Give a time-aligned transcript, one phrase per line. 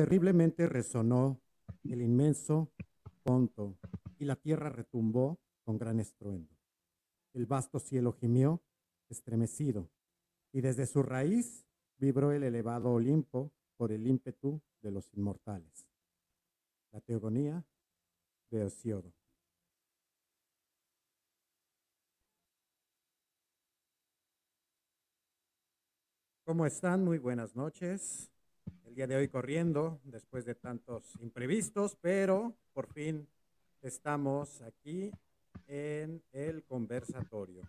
[0.00, 1.42] terriblemente resonó
[1.84, 2.72] el inmenso
[3.22, 3.76] ponto
[4.18, 6.56] y la tierra retumbó con gran estruendo.
[7.34, 8.62] El vasto cielo gimió,
[9.10, 9.90] estremecido,
[10.52, 11.66] y desde su raíz
[11.98, 15.86] vibró el elevado Olimpo por el ímpetu de los inmortales.
[16.92, 17.62] La teogonía
[18.50, 19.12] de Hesiodo.
[26.46, 27.04] ¿Cómo están?
[27.04, 28.30] Muy buenas noches.
[28.90, 33.28] El día de hoy corriendo, después de tantos imprevistos, pero por fin
[33.82, 35.12] estamos aquí
[35.68, 37.62] en el conversatorio.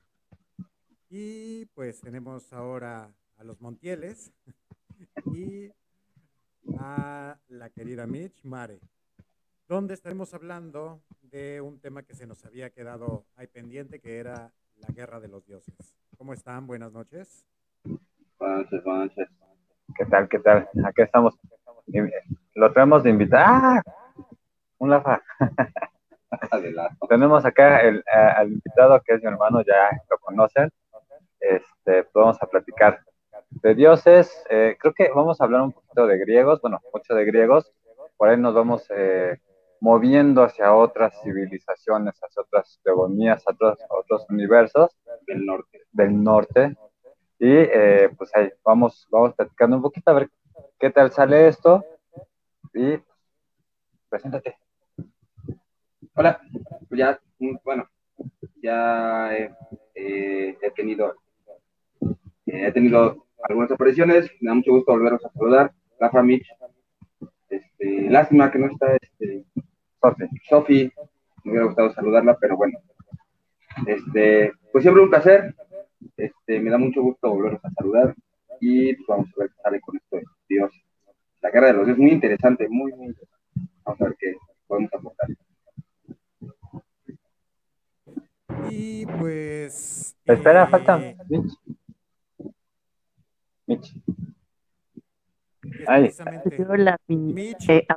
[1.11, 4.33] Y pues tenemos ahora a los Montieles
[5.31, 5.69] y
[6.79, 8.79] a la querida Mitch Mare,
[9.67, 14.51] donde estaremos hablando de un tema que se nos había quedado ahí pendiente, que era
[14.75, 15.95] la guerra de los dioses.
[16.17, 16.65] ¿Cómo están?
[16.65, 17.45] Buenas noches.
[18.39, 19.29] Buenas noches.
[19.95, 20.29] ¿Qué tal?
[20.29, 20.69] ¿Qué tal?
[20.85, 21.37] Aquí estamos.
[22.55, 23.45] Lo tenemos de invitar.
[23.47, 23.81] ¡Ah!
[24.77, 25.21] Un lafa.
[27.09, 30.69] Tenemos acá el, eh, al invitado que es mi hermano, ya lo conocen.
[31.39, 33.01] Este, vamos a platicar
[33.49, 34.45] de dioses.
[34.49, 37.71] Eh, creo que vamos a hablar un poquito de griegos, bueno, mucho de griegos.
[38.17, 39.37] Por ahí nos vamos eh,
[39.81, 44.95] moviendo hacia otras civilizaciones, hacia otras teogonías, a otros, otros universos
[45.27, 45.81] del norte.
[45.91, 46.75] Del norte
[47.41, 50.29] y eh, pues ahí vamos, vamos platicando un poquito a ver
[50.79, 51.83] qué tal sale esto.
[52.71, 52.99] Y
[54.07, 54.57] preséntate.
[56.13, 56.39] Hola,
[56.87, 57.89] pues ya, mm, bueno,
[58.61, 59.51] ya he,
[59.95, 61.15] eh, he tenido
[62.45, 65.71] eh, he tenido algunas apariciones, me da mucho gusto volveros a saludar.
[65.99, 66.47] Rafa Mitch,
[67.49, 69.45] este, lástima que no está este,
[69.99, 70.27] Sofi.
[70.47, 70.93] Sofi,
[71.43, 72.77] me hubiera gustado saludarla, pero bueno.
[73.87, 75.55] Este, pues siempre un placer,
[76.17, 78.15] este, me da mucho gusto volverlos a saludar
[78.59, 80.71] y pues, vamos a ver qué sale con esto de Dios.
[81.41, 83.41] La guerra de los dioses es muy interesante, muy, muy interesante.
[83.83, 84.35] Vamos a ver qué
[84.67, 85.29] podemos aportar.
[88.69, 90.15] Y pues.
[90.25, 90.97] Espera, falta.
[91.27, 91.59] Mitch.
[93.65, 93.95] Mitch.
[95.87, 96.11] Ahí.
[96.69, 97.69] Hola, Mitch.
[97.69, 97.87] Eh,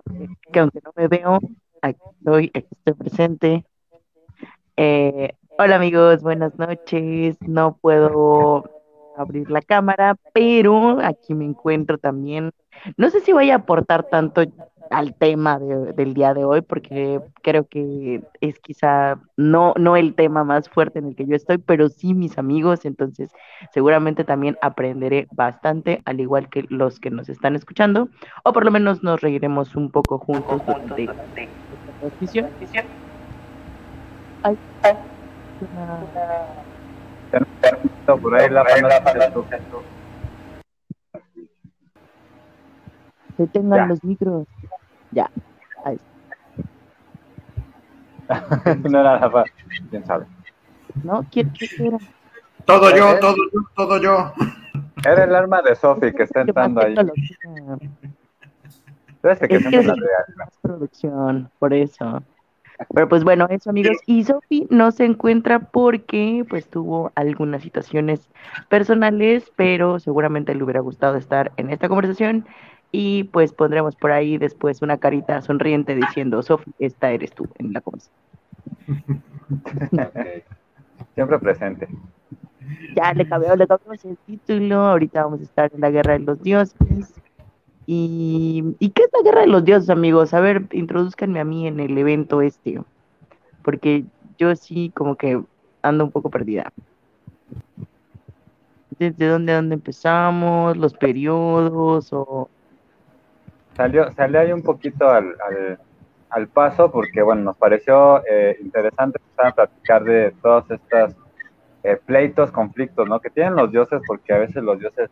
[0.52, 1.38] que aunque no me veo,
[1.82, 3.66] aquí estoy, aquí estoy presente.
[4.76, 7.36] Eh, Hola amigos, buenas noches.
[7.40, 8.64] No puedo
[9.16, 12.50] abrir la cámara, pero aquí me encuentro también.
[12.96, 14.42] No sé si voy a aportar tanto
[14.90, 20.42] al tema del día de hoy, porque creo que es quizá no, no el tema
[20.42, 23.30] más fuerte en el que yo estoy, pero sí mis amigos, entonces
[23.72, 28.08] seguramente también aprenderé bastante, al igual que los que nos están escuchando,
[28.42, 32.48] o por lo menos nos reiremos un poco juntos durante esta transmisión.
[34.42, 35.13] Ay, ay.
[38.06, 38.64] Por ahí la
[43.36, 44.46] Se tengan los micros.
[45.10, 45.30] Ya.
[45.84, 45.98] Ahí.
[48.90, 49.44] no era la
[49.90, 50.26] quién sabe.
[51.02, 51.98] No, ¿quién, quién era?
[52.64, 54.32] Todo yo, todo yo, todo yo.
[55.04, 56.94] Era el arma de Sophie que está entrando ahí.
[59.22, 59.94] Es que es la
[60.62, 62.22] producción, por eso.
[62.92, 63.96] Pero pues bueno, eso amigos.
[64.06, 68.28] Y Sofi no se encuentra porque pues tuvo algunas situaciones
[68.68, 72.46] personales, pero seguramente le hubiera gustado estar en esta conversación.
[72.92, 77.72] Y pues pondremos por ahí después una carita sonriente diciendo, Sofi, esta eres tú en
[77.72, 78.14] la conversación.
[81.14, 81.88] Siempre presente.
[82.96, 84.76] Ya le cambiamos, le cambiamos el título.
[84.86, 87.14] Ahorita vamos a estar en la guerra de los dioses.
[87.86, 90.32] ¿Y, ¿Y qué es la guerra de los dioses, amigos?
[90.32, 92.80] A ver, introduzcanme a mí en el evento este,
[93.62, 94.04] porque
[94.38, 95.42] yo sí como que
[95.82, 96.72] ando un poco perdida.
[98.98, 100.76] ¿Desde dónde, dónde empezamos?
[100.76, 102.12] ¿Los periodos?
[102.12, 102.48] o
[103.76, 105.34] Salió, salió ahí un poquito al,
[106.30, 111.16] al, paso porque, bueno, nos pareció eh, interesante empezar a platicar de todos estos
[111.82, 113.18] eh, pleitos, conflictos, ¿no?
[113.20, 115.10] Que tienen los dioses porque a veces los dioses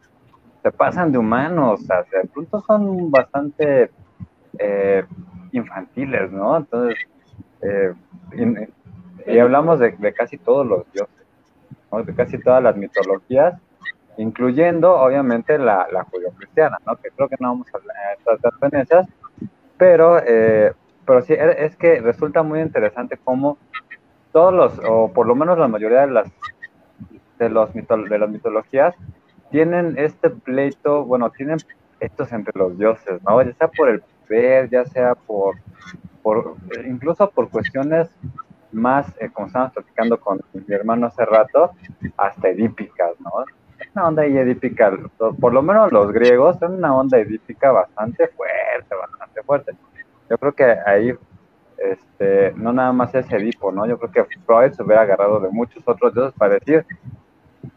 [0.62, 3.90] se pasan de humanos, o sea, de pronto son bastante
[4.58, 5.04] eh,
[5.50, 6.56] infantiles, ¿no?
[6.56, 6.98] Entonces,
[7.62, 7.94] eh,
[9.26, 11.26] y, hablamos de, casi todos los dioses,
[12.06, 13.54] de casi todas las mitologías,
[14.16, 16.06] incluyendo obviamente la, la
[16.36, 16.96] cristiana ¿no?
[16.96, 19.08] Que creo que no vamos a tratar de esas,
[19.76, 20.72] pero, eh,
[21.04, 23.58] pero sí, es que resulta muy interesante cómo
[24.32, 26.32] todos los, o por lo menos la mayoría de las
[27.38, 28.94] de, los de las mitologías
[29.52, 31.58] tienen este pleito, bueno, tienen
[32.00, 33.40] estos entre los dioses, ¿no?
[33.42, 35.56] Ya sea por el poder, ya sea por,
[36.22, 38.08] por incluso por cuestiones
[38.72, 41.70] más, eh, como estábamos platicando con mi hermano hace rato,
[42.16, 43.30] hasta edípicas, ¿no?
[43.94, 44.96] una onda edípica,
[45.40, 49.72] por lo menos los griegos, son una onda edípica bastante fuerte, bastante fuerte.
[50.30, 51.12] Yo creo que ahí
[51.76, 53.86] este, no nada más es Edipo, ¿no?
[53.86, 56.86] Yo creo que Freud se hubiera agarrado de muchos otros dioses para decir,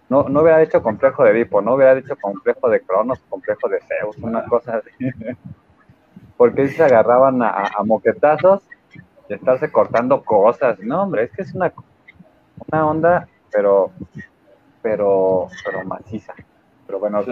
[0.09, 3.79] no, no hubiera dicho complejo de Edipo, no hubiera dicho complejo de Cronos, complejo de
[3.81, 5.09] Zeus, una cosa así.
[6.37, 8.61] Porque se agarraban a, moquetazos
[9.29, 10.79] y estarse cortando cosas.
[10.79, 11.73] No, hombre, es que es una,
[12.67, 13.91] una onda, pero,
[14.81, 16.33] pero, pero maciza.
[16.85, 17.23] Pero bueno,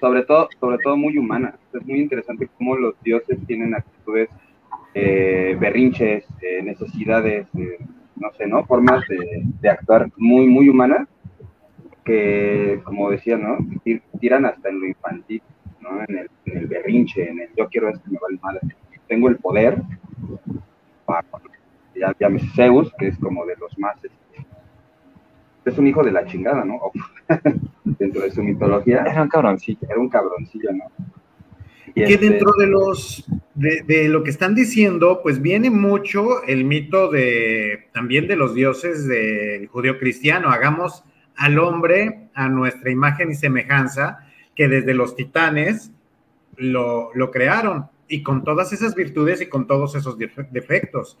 [0.00, 1.54] sobre todo, sobre todo muy humana.
[1.72, 4.28] Es muy interesante cómo los dioses tienen actitudes
[4.94, 7.78] eh, berrinches, eh, necesidades, eh,
[8.16, 8.64] no sé, ¿no?
[8.66, 11.06] Formas de, actuar muy, muy humanas
[12.10, 13.58] que, como decía, ¿no?
[14.18, 15.42] Tiran hasta en lo infantil,
[15.80, 16.02] ¿no?
[16.08, 18.60] En el, berrinche, en el yo quiero esto, me vale madre.
[19.06, 19.80] Tengo el poder,
[21.94, 23.96] ya, ya me Zeus, que es como de los más...
[23.96, 24.18] Este,
[25.64, 26.80] es un hijo de la chingada, ¿no?
[27.84, 29.04] Dentro de su mitología.
[29.06, 29.78] Era un cabroncillo.
[29.88, 30.84] Era un cabroncillo, ¿no?
[31.88, 33.24] Y que este dentro de los
[33.54, 39.06] de, lo que están diciendo, pues viene mucho el mito de también de los dioses
[39.06, 40.48] del judío cristiano.
[40.48, 41.04] Hagamos
[41.40, 45.90] al hombre a nuestra imagen y semejanza, que desde los titanes
[46.56, 51.18] lo, crearon, y con todas esas virtudes y con todos esos defectos.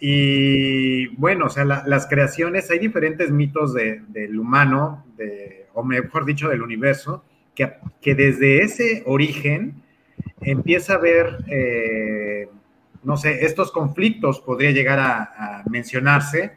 [0.00, 5.06] Y bueno, o sea, las creaciones, hay diferentes mitos del humano,
[5.74, 7.24] o mejor dicho, del universo,
[7.54, 9.80] que, que desde ese origen
[10.40, 12.48] empieza a ver, eh,
[13.04, 16.56] no sé, estos conflictos podría llegar a, mencionarse,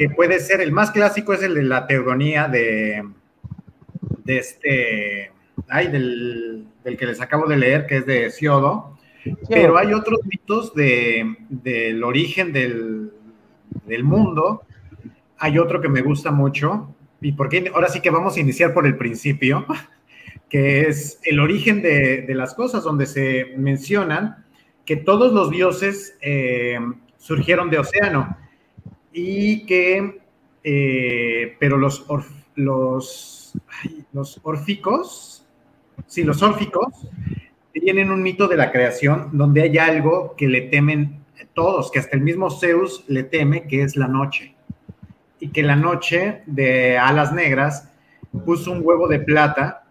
[0.00, 3.06] que puede ser, el más clásico es el de la teogonía de,
[4.24, 5.30] de este,
[5.68, 6.66] ay, del,
[6.98, 8.96] que les acabo de leer, que es de Siodo,
[9.50, 13.10] pero hay otros mitos de, del origen del,
[13.84, 14.62] del mundo,
[15.36, 18.86] hay otro que me gusta mucho, y porque ahora sí que vamos a iniciar por
[18.86, 19.66] el principio,
[20.48, 24.46] que es el origen de, las cosas, donde se mencionan
[24.86, 26.78] que todos los dioses eh,
[27.18, 28.38] surgieron de océano
[29.12, 30.20] y que,
[30.62, 32.06] eh, pero los,
[32.54, 33.52] los,
[34.12, 35.46] los órficos,
[36.06, 36.88] sí, los órficos
[37.72, 41.20] tienen un mito de la creación donde hay algo que le temen
[41.54, 44.54] todos, que hasta el mismo Zeus le teme, que es la noche.
[45.38, 47.90] Y que la noche de alas negras
[48.44, 49.84] puso un huevo de plata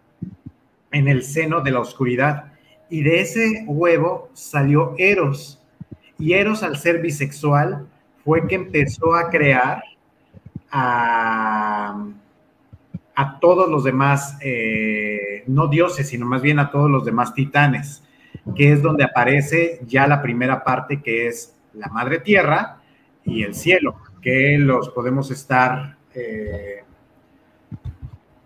[0.92, 2.52] en el seno de la oscuridad.
[2.88, 5.62] Y de ese huevo salió Eros.
[6.18, 7.86] Y Eros, al ser bisexual,
[8.24, 9.82] fue que empezó a crear
[10.70, 12.06] a,
[13.40, 18.02] todos los demás, eh, no dioses, sino más bien a todos los demás titanes,
[18.54, 22.80] que es donde aparece ya la primera parte, que es la madre tierra
[23.24, 26.82] y el cielo, que los podemos estar eh,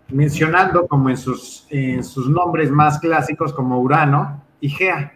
[0.09, 5.13] mencionando como en sus, en sus nombres más clásicos como Urano y Gea,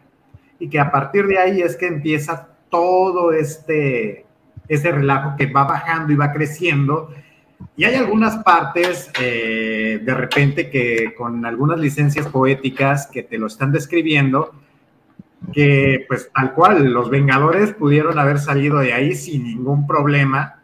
[0.60, 4.26] y que a partir de ahí es que empieza todo este,
[4.70, 7.12] este relajo que va bajando y va creciendo.
[7.76, 13.48] Y hay algunas partes eh, de repente que con algunas licencias poéticas que te lo
[13.48, 14.54] están describiendo,
[15.52, 20.62] que pues tal cual los Vengadores pudieron haber salido de ahí sin ningún problema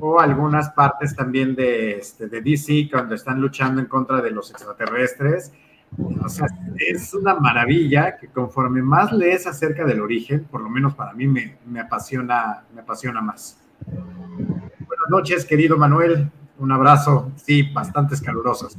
[0.00, 4.50] o algunas partes también de, este, de DC cuando están luchando en contra de los
[4.50, 5.52] extraterrestres.
[6.24, 10.94] O sea, es una maravilla que conforme más lees acerca del origen, por lo menos
[10.94, 13.58] para mí me, me, apasiona, me apasiona más.
[13.84, 16.30] Buenas noches, querido Manuel.
[16.58, 18.76] Un abrazo, sí, bastante calurosos.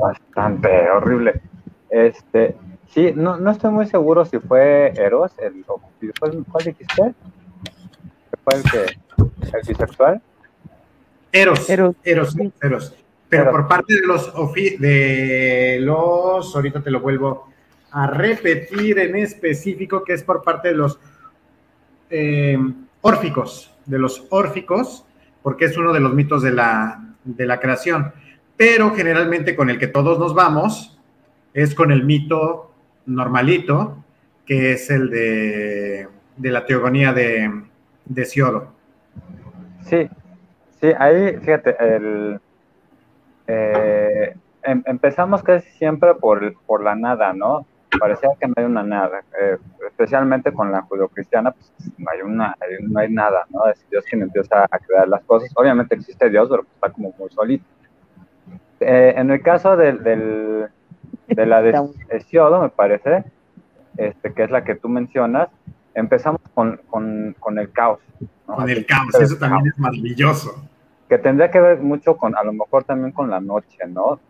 [0.00, 1.40] Bastante horrible.
[1.88, 2.56] Este,
[2.88, 5.64] sí, no, no estoy muy seguro si fue Eros, el,
[6.18, 7.14] ¿cuál dijiste?
[8.44, 10.22] ¿Fue el que el bisexual.
[11.32, 12.94] Eros, Eros, Eros,
[13.30, 17.48] Pero por parte de los, de los, ahorita te lo vuelvo
[17.92, 20.98] a repetir en específico, que es por parte de los
[22.10, 22.58] eh,
[23.00, 25.06] órficos, de los órficos,
[25.42, 28.12] porque es uno de los mitos de la, de la creación.
[28.56, 30.98] Pero generalmente con el que todos nos vamos
[31.54, 32.72] es con el mito
[33.06, 34.04] normalito,
[34.44, 37.62] que es el de, de la teogonía de,
[38.04, 38.72] de Siodo.
[39.88, 40.08] Sí,
[40.80, 42.40] sí, ahí, fíjate, el,
[43.50, 47.66] eh, em, empezamos casi siempre por, por la nada, ¿no?
[47.98, 52.56] Parecía que no hay una nada, eh, especialmente con la judeocristiana, pues no hay, una,
[52.82, 53.66] no hay nada, ¿no?
[53.66, 55.50] Es Dios quien empieza a crear las cosas.
[55.56, 57.64] Obviamente existe Dios, pero está como muy solito.
[58.78, 60.68] Eh, en el caso del, del,
[61.26, 63.24] de la de Hesiodo, me parece,
[63.96, 65.48] este, que es la que tú mencionas,
[65.94, 67.98] empezamos con, con, con el caos,
[68.46, 70.64] con el caos, eso también es maravilloso.
[71.10, 74.20] Que tendría que ver mucho con, a lo mejor también con la noche, ¿no?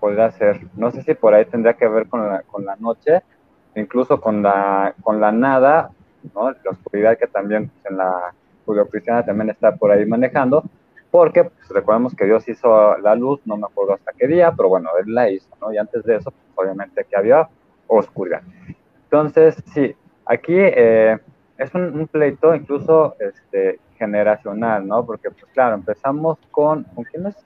[0.00, 3.22] Podría ser, no sé si por ahí tendría que ver con la, con la noche,
[3.76, 5.92] incluso con la, con la nada,
[6.34, 6.50] ¿no?
[6.50, 8.34] La oscuridad que también pues, en la
[8.66, 10.64] judio-cristiana también está por ahí manejando,
[11.12, 14.70] porque pues, recordemos que Dios hizo la luz, no me acuerdo hasta qué día, pero
[14.70, 15.72] bueno, Él la hizo, ¿no?
[15.72, 17.48] Y antes de eso, pues, obviamente que había
[17.86, 18.42] oscuridad.
[19.04, 19.94] Entonces, sí,
[20.26, 21.16] aquí eh,
[21.58, 25.04] es un, pleito incluso este, generacional, ¿no?
[25.04, 27.36] Porque, pues claro, empezamos con, ¿con quiénes?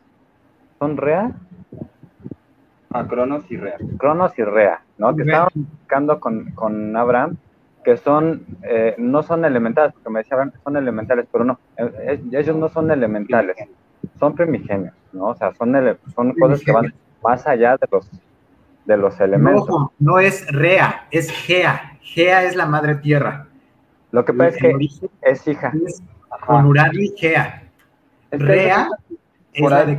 [0.79, 1.33] ¿Son Rea?
[2.91, 3.77] A Cronos y Rea.
[3.99, 5.17] Cronos y Rea, ¿no?
[5.17, 7.37] Que estaban buscando con, con Abraham,
[7.85, 12.57] que son, eh, no son elementales, porque me decían, son elementales, pero no, eh, ellos
[12.57, 13.57] no son elementales,
[14.19, 15.27] son primigenios, ¿no?
[15.27, 15.75] O sea, son,
[16.15, 16.93] son cosas que van
[17.23, 18.11] más allá de los,
[18.85, 19.69] de los elementos.
[19.69, 21.99] No, no es Rea, es Gea.
[22.01, 23.47] Gea es la madre tierra.
[24.11, 24.75] Lo que pasa es que
[25.23, 25.73] es hija.
[26.47, 27.63] Con Urano y Gea.
[28.31, 28.89] Rea
[29.59, 29.97] por ahí,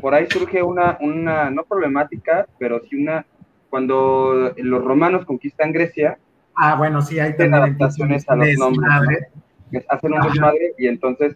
[0.00, 3.26] por ahí surge una, una, no problemática, pero sí una,
[3.68, 6.18] cuando los romanos conquistan Grecia.
[6.54, 9.26] Ah, bueno, sí, hay también adaptaciones a los nombres.
[9.88, 11.34] Hacen un desmadre y entonces,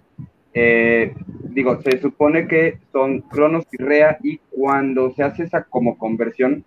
[0.55, 5.99] eh, digo, se supone que son Cronos y Rea y cuando se hace esa como
[5.99, 6.65] conversión,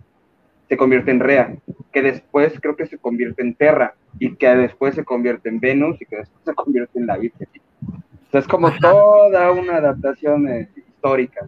[0.72, 1.54] se convierte en Rea,
[1.92, 6.02] que después creo que se convierte en Terra y que después se convierte en Venus
[6.02, 7.50] y que después se convierte en la Virgen.
[7.90, 11.46] O sea, es como toda una adaptación eh, histórica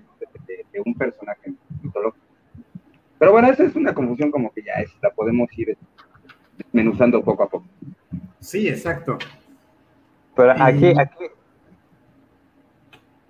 [0.73, 2.25] de, un personaje mitológico.
[3.17, 5.77] Pero bueno, esa es una confusión como que ya es, la podemos ir
[6.57, 7.65] desmenuzando poco a poco.
[8.41, 9.17] Sí, exacto.
[10.35, 11.25] Pero aquí, aquí.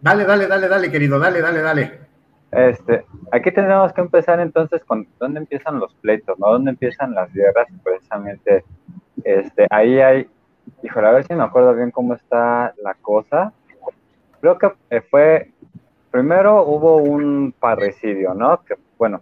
[0.02, 2.00] Dale, dale, dale, dale, querido, dale, dale, dale.
[2.56, 6.52] Este, aquí tenemos que empezar entonces con dónde empiezan los pleitos, ¿no?
[6.52, 7.68] ¿Dónde empiezan las guerras?
[7.84, 8.64] Precisamente,
[9.24, 10.30] este, ahí hay,
[10.84, 13.54] híjole, a ver si me acuerdo bien cómo está la cosa.
[14.40, 15.52] Creo que eh, fue,
[16.12, 18.62] primero hubo un parricidio, ¿no?
[18.64, 19.22] Que, bueno,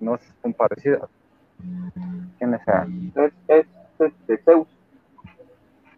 [0.00, 1.10] no es un parricidio.
[2.38, 2.62] ¿Quién es?
[3.16, 3.66] Es, es,
[3.98, 4.68] este, Zeus.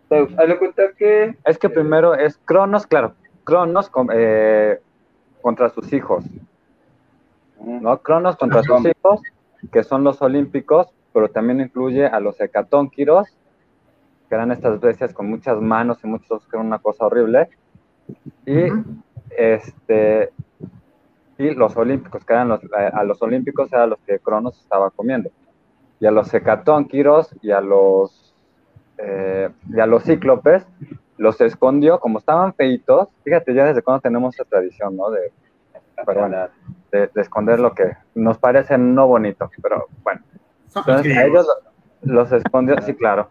[0.09, 1.37] Zeus, ahí le cuenta que...
[1.45, 3.15] Es que primero es Cronos, claro,
[3.45, 4.81] Cronos eh,
[5.41, 6.25] contra sus hijos.
[7.67, 7.99] ¿No?
[7.99, 9.21] Cronos contra sus hijos,
[9.73, 13.29] que son los olímpicos, pero también incluye a los hecatónquiros,
[14.29, 17.49] que eran estas bestias con muchas manos y muchos que eran una cosa horrible.
[18.47, 18.67] Y
[19.37, 20.33] este
[21.37, 25.31] y los olímpicos, que eran los, a los olímpicos eran los que Cronos estaba comiendo.
[26.01, 28.35] Y a los hecatónquiros y a los
[28.99, 30.67] eh, y a los cíclopes
[31.17, 35.11] los escondió, como estaban feitos, fíjate ya desde cuando tenemos esa tradición, ¿no?
[35.11, 35.33] De,
[36.91, 40.21] de, esconder lo que nos parece no bonito, pero bueno.
[40.75, 41.47] Entonces a ellos
[42.03, 43.29] los, escondió, sí, claro.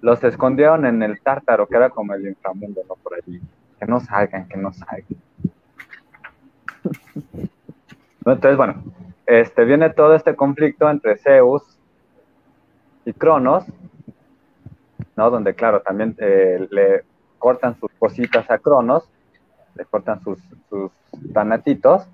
[0.00, 2.94] Los escondieron en el tártaro, que era como el inframundo, ¿no?
[2.96, 3.40] Por allí.
[3.78, 5.04] Que no salgan, que no salgan.
[8.24, 8.82] Entonces, bueno,
[9.26, 11.62] este, viene todo este conflicto entre Zeus
[13.04, 13.64] y Cronos,
[15.16, 15.30] ¿no?
[15.30, 17.04] Donde, claro, también eh, le
[17.38, 19.08] cortan sus cositas a Cronos,
[19.76, 20.90] le cortan sus, sus
[21.32, 22.06] tanatitos,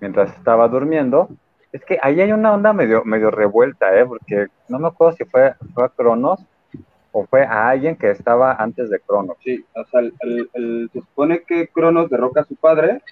[0.00, 1.28] mientras estaba durmiendo.
[1.72, 4.06] Es que ahí hay una onda medio, medio revuelta, ¿eh?
[4.06, 6.40] Porque no me acuerdo si fue, fue a Cronos
[7.12, 9.36] o fue a alguien que estaba antes de Cronos.
[9.42, 13.02] Sí, o sea, el, se supone que Cronos derroca a su padre.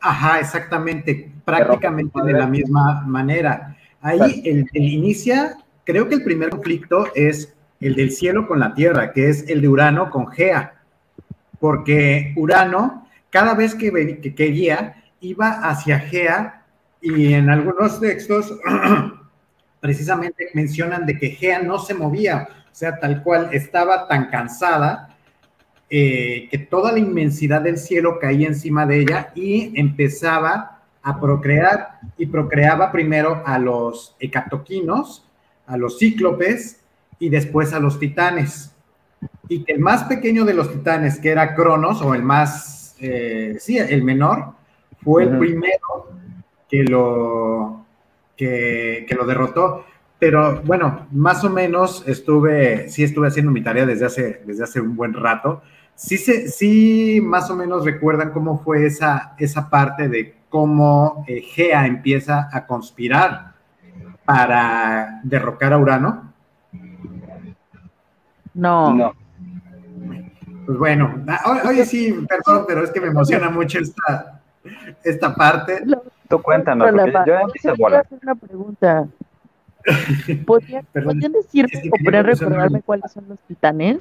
[0.00, 3.76] Ajá, exactamente, prácticamente de la misma manera.
[4.00, 8.74] Ahí el, el, inicia, creo que el primer conflicto es el del cielo con la
[8.74, 10.74] tierra, que es el de Urano con Gea,
[11.58, 13.05] porque Urano,
[13.36, 16.64] cada vez que, que quería, iba hacia Gea
[17.02, 18.58] y en algunos textos
[19.80, 25.18] precisamente mencionan de que Gea no se movía, o sea, tal cual estaba tan cansada
[25.90, 32.00] eh, que toda la inmensidad del cielo caía encima de ella y empezaba a procrear
[32.16, 35.26] y procreaba primero a los hecatoquinos,
[35.66, 36.80] a los cíclopes
[37.18, 38.72] y después a los titanes.
[39.46, 43.56] Y que el más pequeño de los titanes, que era Cronos, o el más, eh,
[43.58, 44.52] sí, el menor,
[45.02, 46.10] fue el primero
[46.68, 47.84] que lo,
[48.36, 49.84] que, lo derrotó.
[50.18, 54.80] Pero bueno, más o menos estuve, sí estuve haciendo mi tarea desde hace, desde hace
[54.80, 55.62] un buen rato.
[55.94, 61.40] Sí, se, sí, más o menos recuerdan cómo fue esa, esa parte de cómo eh,
[61.40, 63.52] Gea empieza a conspirar
[64.24, 66.32] para derrocar a Urano.
[68.54, 68.94] No.
[68.94, 69.25] No.
[70.66, 74.40] Pues bueno, ah, oye sí, perdón, pero es que me emociona mucho esta,
[75.04, 75.84] esta parte.
[76.28, 79.06] Tú cuéntanos, porque yo empiezo a hacer una pregunta.
[80.46, 80.84] ¿Podrían,
[81.32, 84.00] decirme o poder recordarme cuáles son los titanes?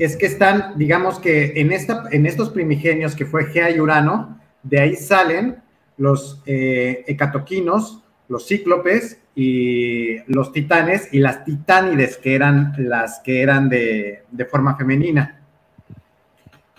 [0.00, 4.40] es que están, digamos que en, esta, en estos primigenios que fue Gea y Urano,
[4.62, 5.62] de ahí salen
[5.98, 7.99] los eh, hecatoquinos,
[8.30, 14.76] los cíclopes y los titanes y las titánides, que eran las que eran de, forma
[14.76, 15.40] femenina.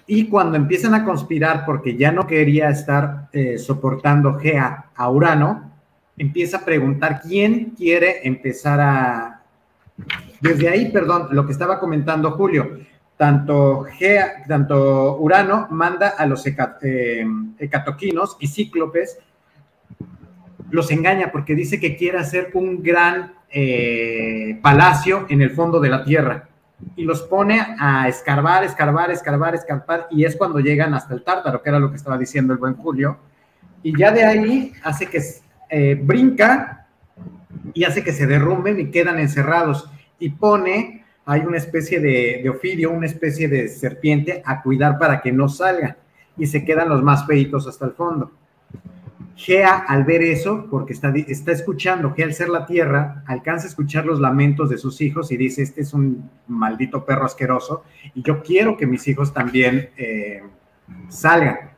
[0.07, 5.71] Y cuando empiezan a conspirar porque ya no quería estar eh, soportando Gea a Urano,
[6.17, 9.41] empieza a preguntar quién quiere empezar a...
[10.39, 12.79] Desde ahí, perdón, lo que estaba comentando Julio,
[13.17, 17.25] tanto, Gea, tanto Urano manda a los eh,
[17.59, 19.19] hecatoquinos y cíclopes
[20.71, 25.89] los engaña porque dice que quiere hacer un gran eh, palacio en el fondo de
[25.89, 26.47] la tierra.
[26.95, 31.61] Y los pone a escarbar, escarbar, escarbar, escarbar y es cuando llegan hasta el tártaro,
[31.61, 33.19] que era lo que estaba diciendo el buen Julio,
[33.83, 35.21] y ya de ahí hace que
[35.69, 36.87] eh, brinca
[37.73, 39.89] y hace que se derrumben y quedan encerrados.
[40.19, 45.21] Y pone, hay una especie de, de ofidio, una especie de serpiente a cuidar para
[45.21, 45.97] que no salga.
[46.37, 48.31] Y se quedan los más feitos hasta el fondo.
[49.43, 51.11] Gea, al ver eso, porque está,
[51.51, 55.37] escuchando, que al ser la tierra, alcanza a escuchar los lamentos de sus hijos y
[55.37, 57.83] dice, este es un maldito perro asqueroso
[58.13, 60.43] y yo quiero que mis hijos también eh,
[61.09, 61.71] salgan.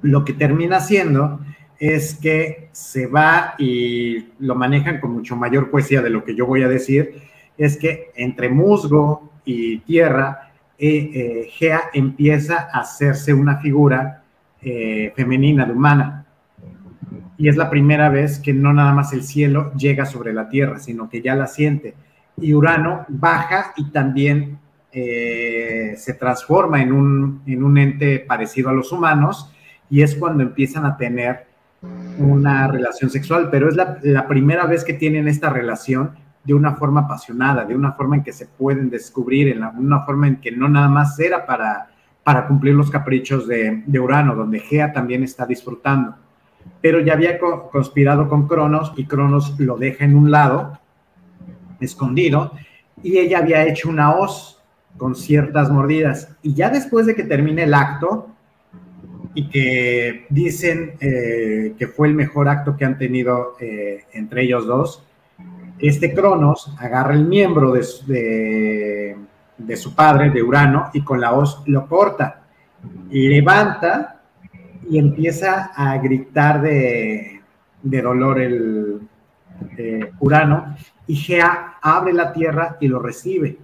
[0.00, 1.40] Lo que termina haciendo
[1.78, 6.46] es que se va y lo manejan con mucho mayor poesía de lo que yo
[6.46, 7.20] voy a decir,
[7.58, 14.22] es que entre musgo y tierra, eh, eh, Gea empieza a hacerse una figura
[15.14, 16.25] femenina, de humana
[17.38, 20.78] y es la primera vez que no nada más el cielo llega sobre la Tierra,
[20.78, 21.94] sino que ya la siente.
[22.40, 24.58] Y Urano baja y también
[24.92, 29.52] eh, se transforma en un, en un ente parecido a los humanos
[29.90, 31.46] y es cuando empiezan a tener
[32.18, 36.12] una relación sexual, pero es la, la, primera vez que tienen esta relación
[36.42, 40.26] de una forma apasionada, de una forma en que se pueden descubrir, en una forma
[40.26, 41.90] en que no nada más era para,
[42.24, 46.16] para cumplir los caprichos de, de Urano, donde Gea también está disfrutando
[46.80, 50.78] pero ya había conspirado con Cronos y Cronos lo deja en un lado,
[51.80, 52.52] escondido,
[53.02, 54.62] y ella había hecho una hoz
[54.96, 56.36] con ciertas mordidas.
[56.42, 58.28] Y ya después de que termine el acto,
[59.34, 64.66] y que dicen eh, que fue el mejor acto que han tenido eh, entre ellos
[64.66, 65.04] dos,
[65.78, 69.16] este Cronos agarra el miembro de,
[69.58, 72.44] de su padre, de Urano, y con la hoz lo corta,
[73.10, 74.15] levanta
[74.88, 77.40] y empieza a gritar de,
[77.82, 79.00] dolor el
[80.20, 80.74] Urano
[81.06, 83.58] y Gea abre la tierra y lo recibe.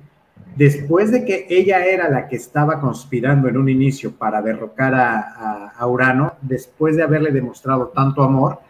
[0.57, 5.87] Después de que ella era la que estaba conspirando en un inicio para derrocar a,
[5.87, 8.61] Urano, después de haberle demostrado tanto amor,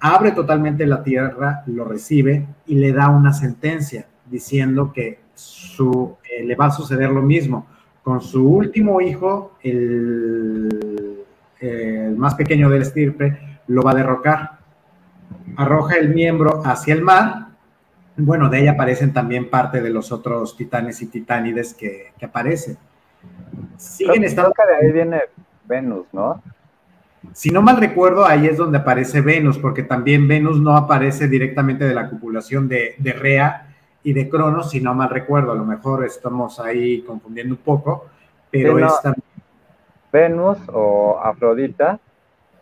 [0.00, 6.44] abre totalmente la tierra, lo recibe y le da una sentencia diciendo que su, eh,
[6.44, 7.66] le va a suceder lo mismo
[8.02, 10.87] con su último hijo, el
[11.60, 14.58] el más pequeño del estirpe, lo va a derrocar.
[15.56, 17.48] Arroja el miembro hacia el mar.
[18.16, 22.76] Bueno, de ahí aparecen también parte de los otros titanes y titánides que, aparecen.
[23.76, 24.52] Siguen estando.
[24.56, 25.20] de ahí viene
[25.66, 26.42] Venus, ¿no?
[27.32, 31.84] Si no mal recuerdo, ahí es donde aparece Venus, porque también Venus no aparece directamente
[31.84, 35.52] de la copulación de, Rea y de Cronos, si no mal recuerdo.
[35.52, 38.06] A lo mejor estamos ahí confundiendo un poco,
[38.50, 39.24] pero es también
[40.12, 41.98] Venus o Afrodita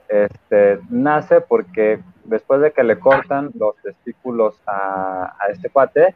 [0.08, 6.14] este, nace porque después de que le cortan los testículos a, este cuate,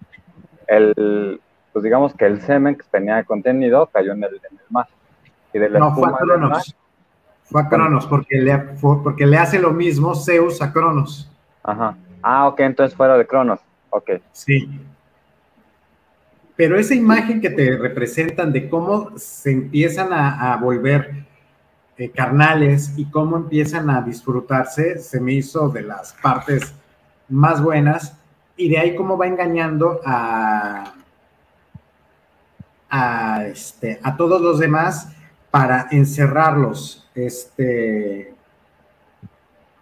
[0.66, 1.40] el,
[1.72, 4.86] pues digamos que el semen que tenía contenido cayó en el, mar.
[5.52, 6.76] Y no, fue a Cronos.
[7.42, 11.30] fue a Cronos porque le, porque le hace lo mismo Zeus a Cronos.
[11.62, 11.96] Ajá.
[12.22, 13.60] Ah, ok, entonces fuera de Cronos.
[13.90, 14.10] Ok.
[14.32, 14.70] Sí.
[16.60, 21.24] Pero esa imagen que te representan de cómo se empiezan a, volver
[21.96, 26.74] eh, carnales y cómo empiezan a disfrutarse, se me hizo de las partes
[27.30, 28.14] más buenas.
[28.58, 30.92] Y de ahí cómo va engañando a,
[32.90, 35.08] a, este, a todos los demás
[35.50, 38.34] para encerrarlos, este,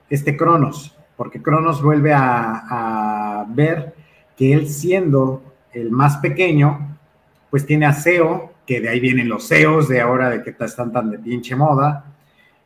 [0.08, 3.96] este Cronos, porque Cronos vuelve a, a ver
[4.36, 6.98] que él siendo el más pequeño,
[7.50, 10.92] pues tiene a SEO, que de ahí vienen los SEOs de ahora de que están
[10.92, 12.04] tan de pinche moda,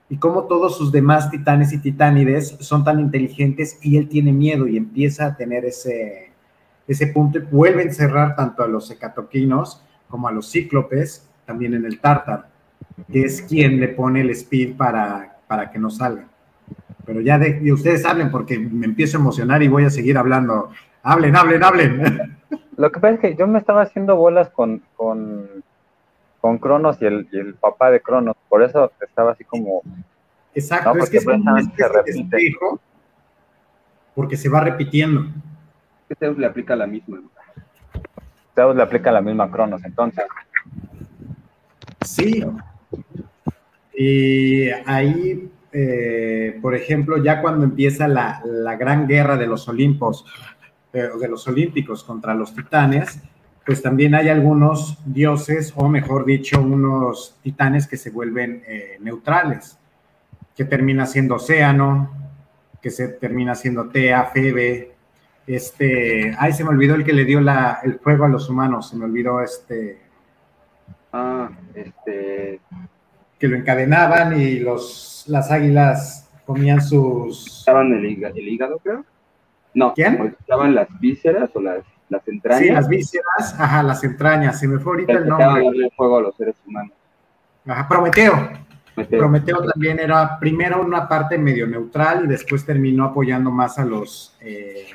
[0.09, 4.67] y como todos sus demás titanes y titánides son tan inteligentes y él tiene miedo
[4.67, 6.31] y empieza a tener ese,
[6.87, 11.73] ese punto y vuelve a encerrar tanto a los hecatoquinos como a los cíclopes, también
[11.73, 12.45] en el tártaro,
[13.11, 16.27] que es quien le pone el speed para, para que no salga.
[17.07, 20.71] Pero ya de, ustedes hablen porque me empiezo a emocionar y voy a seguir hablando.
[21.03, 22.32] Hablen, hablen, hablen.
[22.77, 25.63] Lo que pasa es que yo me estaba haciendo bolas con, con
[26.43, 28.37] con Cronos y el, y el papá de Cronos.
[28.49, 29.81] Por eso estaba así como.
[30.55, 32.57] Exacto, es que es un se
[34.15, 35.25] porque se va repitiendo.
[36.19, 37.23] Zeus le aplica la misma.
[38.55, 40.25] Zeus le aplica la misma a Cronos, entonces.
[42.05, 42.45] Sí.
[43.95, 50.27] Y ahí, eh, por ejemplo, ya cuando empieza la, la gran guerra de los Olimpos,
[50.93, 53.21] eh, de los Olímpicos contra los titanes,
[53.65, 59.79] pues también hay algunos dioses, o mejor dicho, unos titanes que se vuelven eh, neutrales,
[60.57, 62.11] que termina siendo Océano,
[62.81, 64.93] que se termina siendo Tea, Febe,
[65.47, 68.89] este, ay, se me olvidó el que le dio la, el fuego a los humanos,
[68.91, 69.99] se me olvidó este.
[71.13, 72.61] Ah, este.
[73.39, 77.59] Que lo encadenaban y los, las águilas comían sus.
[77.59, 79.05] ¿Estaban el, hígado, creo?
[79.75, 79.95] No.
[79.95, 80.37] ¿Quién?
[80.39, 81.83] ¿Estaban las vísceras o las
[82.13, 82.61] las entrañas.
[82.61, 84.61] Sí, las vísceras, ajá, las entrañas.
[84.61, 85.67] Se me fue ahorita el nombre.
[85.67, 86.93] el fuego a los seres humanos.
[87.67, 88.51] Ajá, Prometeo.
[89.09, 89.65] Prometeo.
[89.65, 94.87] también era primero una parte medio neutral y después terminó apoyando más a los eh,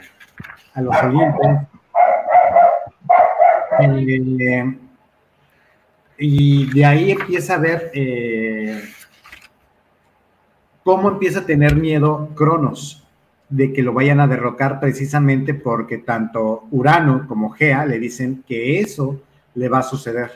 [0.75, 1.47] a los Olimpos.
[3.79, 4.77] Eh,
[6.19, 8.83] y de ahí empieza a ver eh,
[10.83, 13.06] cómo empieza a tener miedo Cronos
[13.49, 18.79] de que lo vayan a derrocar precisamente porque tanto Urano como Gea le dicen que
[18.79, 19.21] eso
[19.55, 20.31] le va a suceder.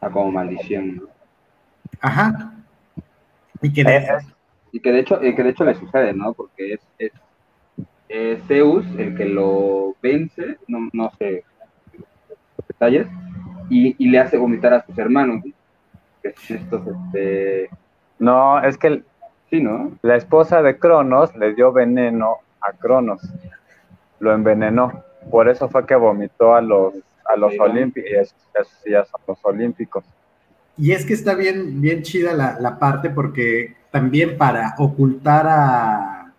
[0.00, 1.02] Ah, como maldición.
[2.00, 2.54] Ajá.
[3.62, 4.08] Y que, de, eh,
[4.72, 6.32] y que de hecho, que de hecho le sucede, ¿no?
[6.32, 7.12] Porque es,
[8.46, 11.44] Zeus el que lo vence, no, no sé
[12.66, 13.06] detalles,
[13.68, 15.44] y, le hace vomitar a sus hermanos.
[16.22, 17.70] este...
[18.18, 19.02] No, es que
[19.50, 19.98] Sí, ¿no?
[20.02, 23.20] La esposa de Cronos le dio veneno a Cronos.
[24.20, 25.02] Lo envenenó.
[25.30, 28.10] Por eso fue que vomitó a los, a los olímpicos.
[28.84, 30.04] Y son los olímpicos.
[30.76, 36.32] Y es que está bien, bien chida la, parte porque también para ocultar a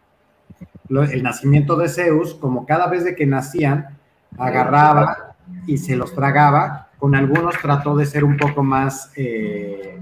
[0.90, 3.98] el nacimiento de Zeus, como cada vez de que nacían,
[4.38, 5.36] agarraba
[5.68, 9.98] y se los tragaba, con algunos trató de ser un poco más, eh,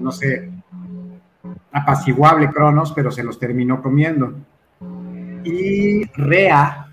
[0.00, 0.50] no sé,
[1.76, 4.32] apaciguable Cronos, pero se los terminó comiendo.
[5.44, 6.88] Y Rea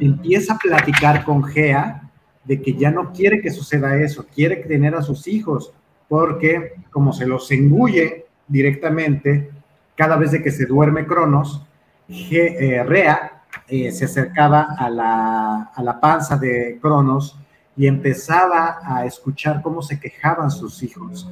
[0.00, 2.02] empieza a platicar con Gea
[2.44, 5.72] de que ya no quiere que suceda eso, quiere tener a sus hijos,
[6.08, 9.50] porque como se los engulle directamente,
[9.94, 11.64] cada vez que se duerme Cronos,
[12.08, 17.38] eh, Rea eh, se acercaba a la, a la panza de Cronos
[17.76, 21.28] y empezaba a escuchar cómo se quejaban sus hijos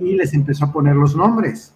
[0.00, 1.74] y les empezó a poner los nombres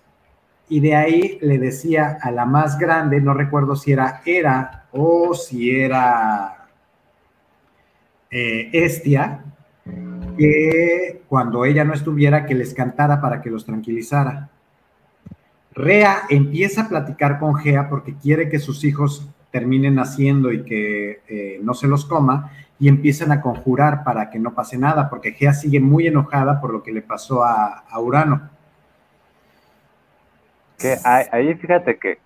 [0.73, 5.35] y de ahí le decía a la más grande, no recuerdo si era Era o
[5.35, 6.67] si era
[8.31, 9.45] eh, Estia,
[10.39, 14.49] que cuando ella no estuviera, que les cantara para que los tranquilizara.
[15.75, 21.21] Rea empieza a platicar con Gea porque quiere que sus hijos terminen naciendo y que
[21.29, 25.33] eh, no se los coma y empiezan a conjurar para que no pase nada, porque
[25.33, 28.62] Gea sigue muy enojada por lo que le pasó a Urano
[30.83, 32.19] que ahí fíjate que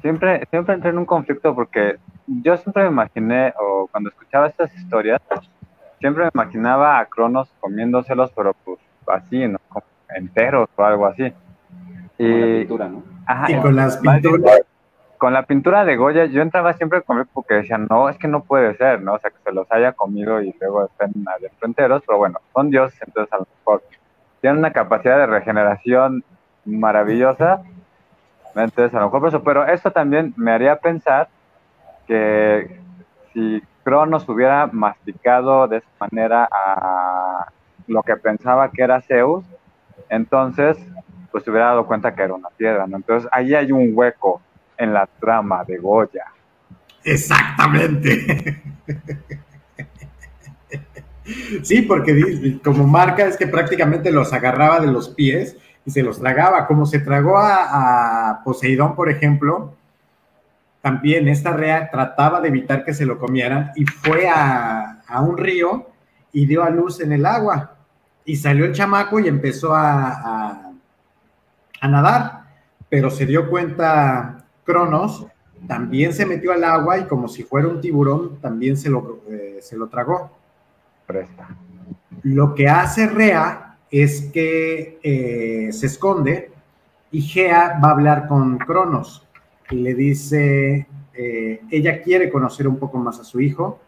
[0.00, 1.96] siempre, siempre entré en un conflicto porque
[2.26, 5.20] yo siempre me imaginé, o cuando escuchaba estas historias,
[5.98, 9.58] siempre me imaginaba a Cronos comiéndoselos, pero pues así, ¿no?
[10.14, 11.32] enteros o algo así.
[12.18, 13.02] Y, con la pintura, ¿no?
[13.26, 14.60] Ajá, y con las pinturas.
[15.18, 18.44] Con la pintura de Goya, yo entraba siempre con porque decían, no, es que no
[18.44, 19.14] puede ser, ¿no?
[19.14, 22.70] O sea, que se los haya comido y luego estén adentro enteros, pero bueno, son
[22.70, 23.82] dioses, entonces a lo mejor
[24.40, 26.22] tienen una capacidad de regeneración
[26.64, 27.62] maravillosa
[28.64, 31.28] entonces, a lo mejor por eso, pero esto también me haría pensar
[32.06, 32.80] que
[33.32, 37.46] si Cronos hubiera masticado de esa manera a
[37.86, 39.44] lo que pensaba que era Zeus,
[40.08, 40.78] entonces
[41.30, 42.84] pues se hubiera dado cuenta que era una piedra.
[42.84, 44.40] Entonces ahí hay un hueco
[44.76, 46.24] en la trama de Goya.
[47.04, 48.62] Exactamente.
[51.62, 56.20] Sí, porque como marca es que prácticamente los agarraba de los pies y se los
[56.20, 59.72] tragaba, como se tragó a, Poseidón, por ejemplo,
[60.82, 65.86] también esta rea trataba de evitar que se lo comieran y fue a, un río
[66.30, 67.74] y dio a luz en el agua.
[68.26, 70.74] Y salió el chamaco y empezó a,
[71.80, 72.42] a, nadar,
[72.90, 75.26] pero se dio cuenta Cronos,
[75.66, 79.60] también se metió al agua y como si fuera un tiburón, también se lo, eh,
[79.62, 80.36] se lo tragó.
[81.06, 81.48] Presta.
[82.24, 86.50] Lo que hace Rea es que eh, se esconde
[87.10, 89.26] y Gea va a hablar con Cronos
[89.70, 93.80] y le dice, eh, ella quiere conocer un poco más a su hijo,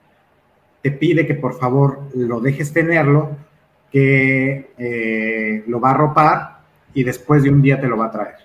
[0.83, 3.37] te pide que por favor lo dejes tenerlo
[3.91, 6.61] que eh, lo va a ropar
[6.95, 8.37] y después de un día te lo va a traer.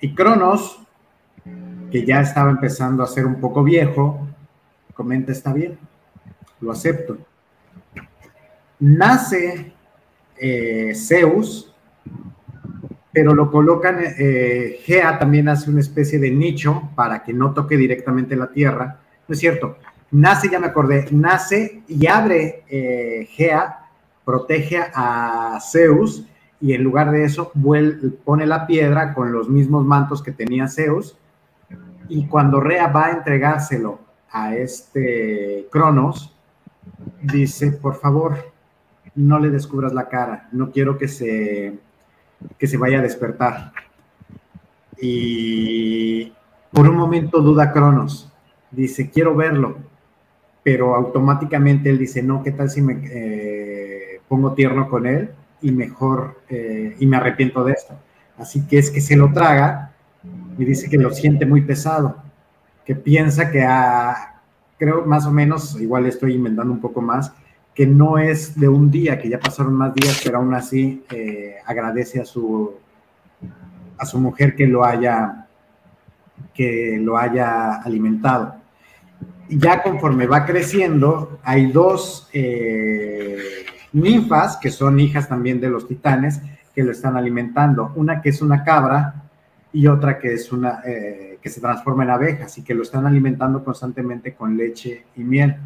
[0.00, 0.80] Y Cronos,
[1.90, 4.26] que ya estaba empezando a ser un poco viejo,
[4.94, 5.78] comenta, está bien,
[6.60, 7.18] lo acepto.
[8.80, 9.72] Nace
[10.36, 11.72] eh, Zeus,
[13.12, 17.76] pero lo colocan, eh, Gea también hace una especie de nicho para que no toque
[17.76, 19.00] directamente la tierra.
[19.28, 19.76] No es cierto,
[20.10, 23.86] nace, ya me acordé, nace y abre eh, Gea,
[24.24, 26.26] protege a Zeus
[26.60, 27.52] y en lugar de eso
[28.24, 31.16] pone la piedra con los mismos mantos que tenía Zeus.
[32.08, 36.34] Y cuando Rea va a entregárselo a este Cronos,
[37.22, 38.49] dice, por favor,
[39.14, 41.78] no le descubras la cara, no quiero que se,
[42.58, 43.72] que se vaya a despertar.
[45.00, 46.32] Y
[46.70, 48.32] por un momento duda Cronos,
[48.70, 49.78] dice, quiero verlo,
[50.62, 55.30] pero automáticamente él dice, no, ¿qué tal si me eh, pongo tierno con él
[55.62, 57.94] y mejor, eh, y me arrepiento de esto?
[58.38, 59.92] Así que es que se lo traga
[60.58, 62.16] y dice que lo siente muy pesado,
[62.84, 64.40] que piensa que a,
[64.78, 67.32] creo más o menos, igual estoy inventando un poco más,
[67.80, 71.54] que no es de un día, que ya pasaron más días, pero aún así eh,
[71.64, 72.74] agradece a su,
[73.96, 75.46] a su mujer que lo haya,
[76.52, 78.56] que lo haya alimentado.
[79.48, 83.38] Y ya conforme va creciendo, hay dos eh,
[83.94, 86.42] ninfas, que son hijas también de los titanes,
[86.74, 87.94] que lo están alimentando.
[87.96, 89.22] Una que es una cabra
[89.72, 93.06] y otra que es una eh, que se transforma en abejas y que lo están
[93.06, 95.56] alimentando constantemente con leche y miel.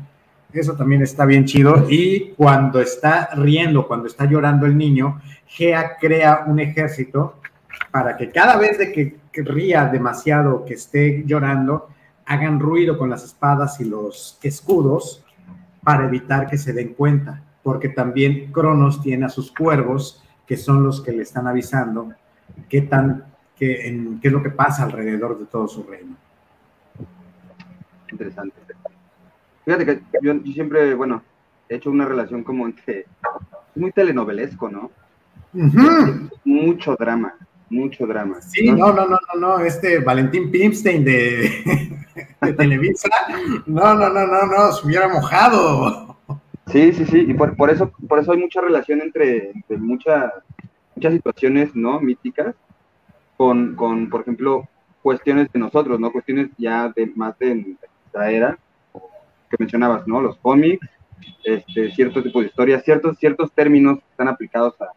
[0.54, 1.86] Eso también está bien chido.
[1.90, 7.40] Y cuando está riendo, cuando está llorando el niño, Gea crea un ejército
[7.90, 11.88] para que cada vez de que, ría demasiado, que esté llorando,
[12.24, 15.24] hagan ruido con las espadas y los escudos
[15.82, 17.42] para evitar que se den cuenta.
[17.64, 22.12] Porque también Cronos tiene a sus cuervos, que son los que le están avisando
[22.68, 23.24] qué, tan,
[23.56, 26.14] qué, qué es lo que pasa alrededor de todo su reino.
[28.12, 28.63] Interesante.
[29.64, 31.22] Fíjate que yo, siempre, bueno,
[31.68, 33.06] he hecho una relación como entre.
[33.74, 34.90] Muy telenovelesco, ¿no?
[36.44, 37.34] Mucho drama,
[37.70, 38.40] mucho drama.
[38.40, 41.50] Sí, no, no, no, no, no, este Valentín Pimstein de,
[42.56, 43.08] Televisa,
[43.66, 46.16] no, no, no, no, no, se hubiera mojado.
[46.68, 50.32] Sí, sí, sí, y por, eso, por eso hay mucha relación entre, muchas,
[50.94, 52.00] muchas situaciones, ¿no?
[52.00, 52.54] Míticas,
[53.36, 54.68] con, con, por ejemplo,
[55.02, 56.10] cuestiones de nosotros, ¿no?
[56.10, 58.58] Cuestiones ya de más de nuestra era,
[59.58, 60.20] mencionabas, ¿no?
[60.20, 60.86] Los cómics,
[61.44, 64.88] este, cierto tipo de historias, ciertos, ciertos términos que están aplicados a,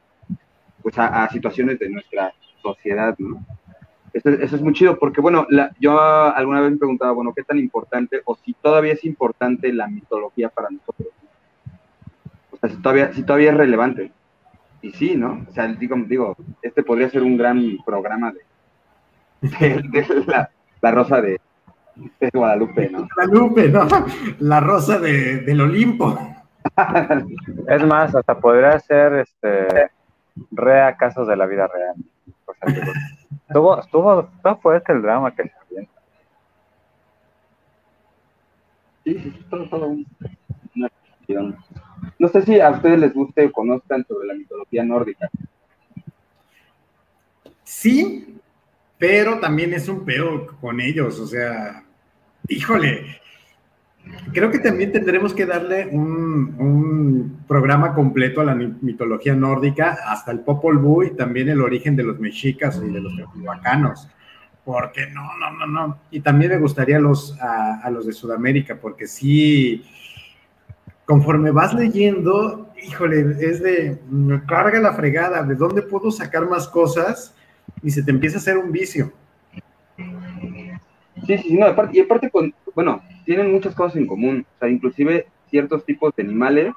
[0.81, 3.45] pues a, situaciones de nuestra sociedad, ¿no?
[4.13, 5.45] Eso, es muy chido porque, bueno,
[5.79, 9.88] yo alguna vez me preguntaba, bueno, ¿qué tan importante o si todavía es importante la
[9.88, 11.10] mitología para nosotros?
[12.51, 14.12] O sea, si todavía, si todavía es relevante.
[14.81, 15.45] Y sí, ¿no?
[15.47, 18.41] O sea, digo, digo este podría ser un gran programa de,
[20.81, 21.39] la, Rosa de,
[22.19, 23.07] es Guadalupe, ¿no?
[23.15, 23.88] Guadalupe, ¿no?
[24.39, 26.17] La rosa de, del Olimpo.
[27.69, 29.89] Es más, hasta podría ser este
[30.51, 31.95] rea casos de la vida real.
[33.47, 34.29] estuvo, estuvo,
[34.62, 35.88] fuerte el drama que se
[39.03, 39.88] Sí, sí, todo, todo
[40.75, 40.89] una
[42.19, 45.29] No sé si a ustedes les guste o conozcan sobre la mitología nórdica.
[47.63, 48.38] Sí,
[48.97, 51.86] pero también es un pedo con ellos, o sea,
[52.47, 53.19] híjole,
[54.33, 60.41] creo que también tendremos que darle un, programa completo a la mitología nórdica, hasta el
[60.41, 64.10] Popol Vuh y también el origen de los mexicas y de los teotihuacanos,
[64.65, 65.99] porque no, no, no, no.
[66.12, 69.86] Y también me gustaría los, a, a los de Sudamérica, porque sí,
[71.05, 76.67] conforme vas leyendo, híjole, es de, me carga la fregada, ¿de dónde puedo sacar más
[76.67, 77.33] cosas?
[77.81, 79.13] Y se te empieza a hacer un vicio.
[81.28, 84.70] Sí, sí, no, aparte, y aparte, con, bueno, tienen muchas cosas en común, o sea,
[84.70, 86.74] inclusive ciertos tipos de animales,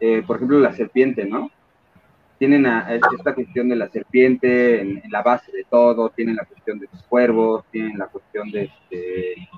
[0.00, 1.50] eh, por ejemplo, la serpiente, ¿no?
[2.38, 6.88] Tienen esta cuestión de la serpiente en, la base de todo, tienen la cuestión de
[6.90, 9.48] los cuervos, tienen la cuestión de este,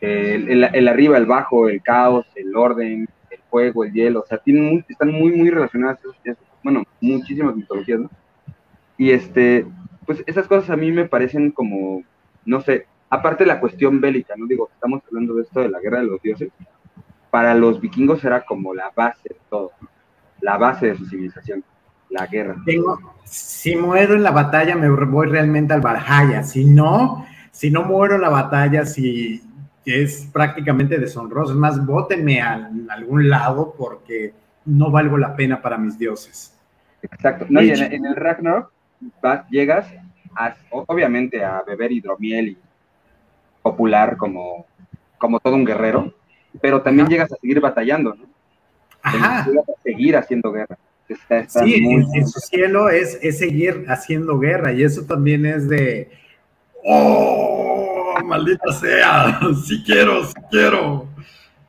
[0.00, 4.84] el, arriba, el bajo, el caos, el orden, el fuego, el hielo, o sea, tienen
[4.88, 5.98] están muy, muy relacionadas,
[6.62, 8.10] bueno, muchísimas mitologías, ¿no?
[8.96, 9.66] Y este,
[10.06, 12.04] pues esas cosas a mí me parecen como,
[12.44, 14.46] no sé, aparte la cuestión bélica, ¿no?
[14.46, 16.50] Digo, estamos hablando de esto de la guerra de los dioses,
[17.30, 19.72] para los vikingos era como la base de todo,
[20.40, 21.64] la base de su civilización,
[22.10, 22.56] la guerra.
[23.24, 28.14] si muero en la batalla, me voy realmente al Valhalla, si no, si no muero
[28.14, 29.42] en la batalla, si
[29.84, 34.32] es prácticamente deshonroso, es más, bótenme a, algún lado porque
[34.64, 36.54] no valgo la pena para mis dioses.
[37.02, 37.46] Exacto.
[37.48, 38.70] No, y en, el Ragnarok
[39.22, 39.88] vas, llegas
[40.70, 42.58] obviamente a beber hidromiel y
[43.70, 44.66] popular como,
[45.18, 46.14] como todo un guerrero,
[46.60, 48.24] pero también llegas a seguir batallando, ¿no?
[49.12, 50.78] Llegas a seguir haciendo guerra.
[51.48, 56.10] sí, en, su cielo es, es seguir haciendo guerra y eso también es de,
[56.84, 59.40] ¡oh, maldita sea!
[59.66, 61.06] Sí quiero, sí quiero.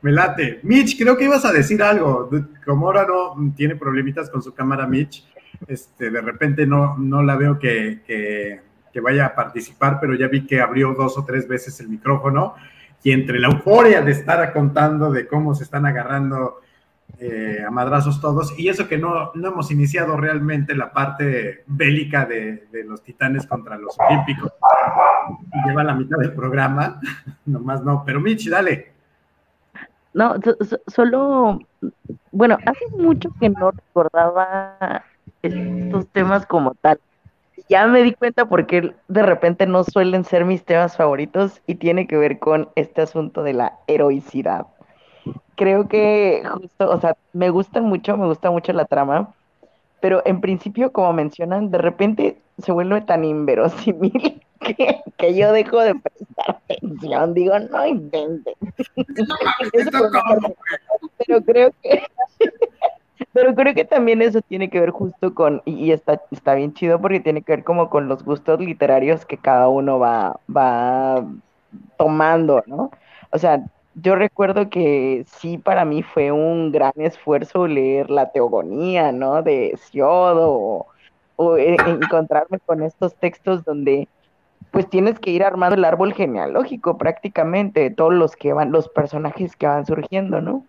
[0.01, 0.62] Me late.
[0.63, 2.29] Mitch, creo que ibas a decir algo.
[2.65, 5.25] Como ahora no tiene problemitas con su cámara, Mitch,
[5.67, 8.62] este, de repente no, no la veo que, que,
[8.95, 12.56] vaya a participar, pero ya vi que abrió dos o tres veces el micrófono
[13.04, 16.62] y entre la euforia de estar contando de cómo se están agarrando
[17.17, 22.25] eh, a madrazos todos, y eso que no, no hemos iniciado realmente la parte bélica
[22.25, 24.54] de, de los titanes contra los olímpicos.
[25.65, 26.99] Lleva la mitad del programa,
[27.45, 28.93] nomás no, pero Mitch, dale.
[30.13, 30.36] No,
[30.88, 31.60] solo,
[32.32, 35.04] bueno, hace mucho que no recordaba
[35.41, 36.99] estos temas como tal.
[37.69, 42.08] Ya me di cuenta porque de repente no suelen ser mis temas favoritos y tiene
[42.08, 44.65] que ver con este asunto de la heroicidad.
[45.55, 49.36] Creo que justo, o sea, me gustan mucho, me gusta mucho la trama,
[50.01, 55.79] pero en principio, como mencionan, de repente se vuelve tan inverosímil que, que yo dejo
[55.82, 57.36] de prestar atención.
[57.36, 58.55] Digo, no inventen.
[61.17, 62.01] pero creo que
[63.34, 66.99] pero creo que también eso tiene que ver justo con, y, está, está bien chido
[67.01, 71.25] porque tiene que ver como con los gustos literarios que cada uno va, va
[71.97, 72.91] tomando, ¿no?
[73.32, 73.63] O sea,
[73.95, 79.41] yo recuerdo que sí, para mí fue un gran esfuerzo leer la teogonía, ¿no?
[79.43, 80.88] De Siodo,
[81.36, 84.08] o, e, encontrarme con estos textos donde
[84.71, 89.55] pues tienes que ir armando el árbol genealógico prácticamente, todos los que van, los personajes
[89.55, 90.65] que van surgiendo, ¿no?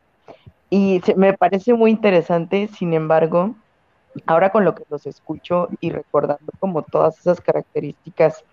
[0.70, 3.54] Y me parece muy interesante, sin embargo,
[4.26, 8.44] ahora con lo que los escucho y recordando como todas esas características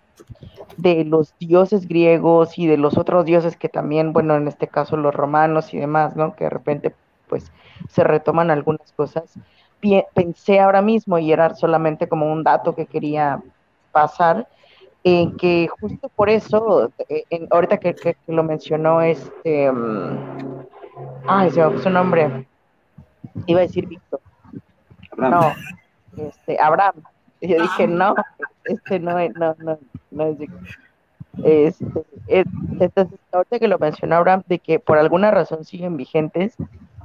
[0.76, 4.96] de los dioses griegos y de los otros dioses que también, bueno, en este caso
[4.96, 6.34] los romanos y demás, ¿no?
[6.34, 6.94] Que de repente
[7.28, 7.52] pues
[7.88, 9.34] se retoman algunas cosas.
[10.14, 13.40] Pensé ahora mismo, y era solamente como un dato que quería
[13.92, 14.48] pasar,
[15.04, 20.57] que justo por eso, eh, ahorita que, que, lo mencionó este, mm,
[21.26, 22.46] Ay, se su nombre.
[23.46, 24.20] Iba a decir Víctor.
[25.16, 25.52] No,
[26.16, 27.02] este, Abraham.
[27.40, 28.14] Y yo dije, no,
[28.64, 29.78] este no es, no, no,
[30.10, 30.68] no es Víctor.
[31.44, 32.06] Este,
[32.78, 36.56] entonces, ahorita que lo mencionó Abraham, de que por alguna razón siguen vigentes,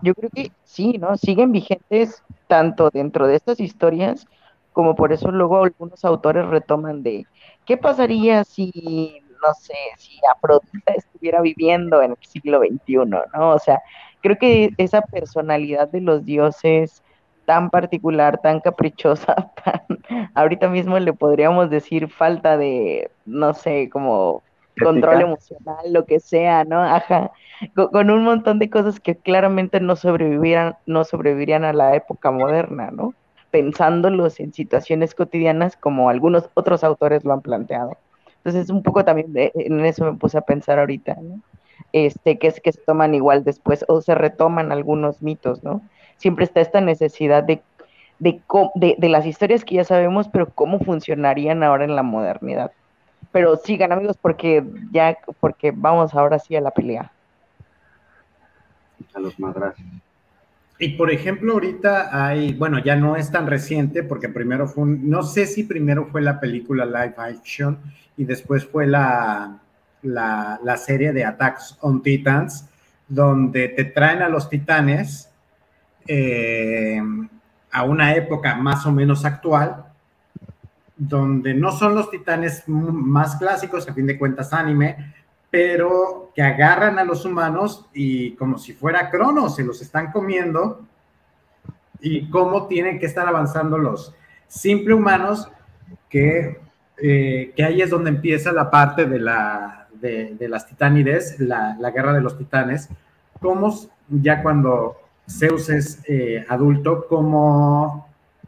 [0.02, 1.18] yo creo que sí, ¿no?
[1.18, 4.28] Siguen vigentes tanto dentro de estas historias,
[4.74, 7.26] como por eso luego algunos autores retoman de,
[7.66, 13.50] ¿qué pasaría si no sé, si Afrodita estuviera viviendo en el siglo XXI, ¿no?
[13.52, 13.82] O sea,
[14.22, 17.04] creo que esa personalidad de los dioses
[17.46, 19.82] tan particular, tan caprichosa, tan,
[20.34, 24.44] ahorita mismo le podríamos decir falta de, no sé, como
[24.82, 26.82] control emocional, lo que sea, ¿no?
[26.82, 27.32] Ajá,
[27.76, 32.90] con, un montón de cosas que claramente no sobrevivirían, no sobrevivirían a la época moderna,
[32.92, 33.14] ¿no?
[33.52, 37.98] Pensándolos en situaciones cotidianas como algunos otros autores lo han planteado.
[38.44, 41.40] Entonces, un poco también en eso me puse a pensar ahorita, ¿no?
[41.94, 45.82] Este, que es que se toman igual después o se retoman algunos mitos, ¿no?
[46.18, 47.62] Siempre está esta necesidad de,
[48.20, 48.42] de,
[48.98, 52.72] de, las historias que ya sabemos, pero cómo funcionarían ahora en la modernidad.
[53.32, 57.12] Pero sigan amigos porque ya, porque vamos ahora sí a la pelea.
[59.14, 59.86] A los madrazos.
[60.84, 65.10] Y por ejemplo, ahorita hay, bueno, ya no es tan reciente porque primero fue un,
[65.10, 67.80] no sé si primero fue la película live action
[68.18, 69.62] y después fue la,
[70.02, 72.68] la, serie de Attacks on Titans,
[73.08, 75.30] donde te traen a los titanes
[76.06, 77.02] eh,
[77.72, 79.86] a una época más o menos actual,
[80.98, 85.14] donde no son los titanes más clásicos, a fin de cuentas anime,
[85.54, 90.82] pero que agarran a los humanos y como si fuera crono, se los están comiendo.
[92.02, 94.16] Y cómo tienen que estar avanzando los
[94.48, 95.48] simple humanos
[96.10, 96.60] que
[96.98, 102.14] eh, que ahí es donde empieza la parte de, la, de, las titánides, la, guerra
[102.14, 102.90] de los titanes,
[103.40, 103.72] como
[104.10, 104.98] ya cuando
[105.30, 108.08] Zeus es eh, adulto, como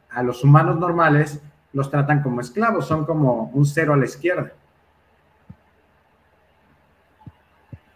[0.09, 1.39] a los humanos normales
[1.71, 4.53] los tratan como esclavos, son como un cero a la izquierda.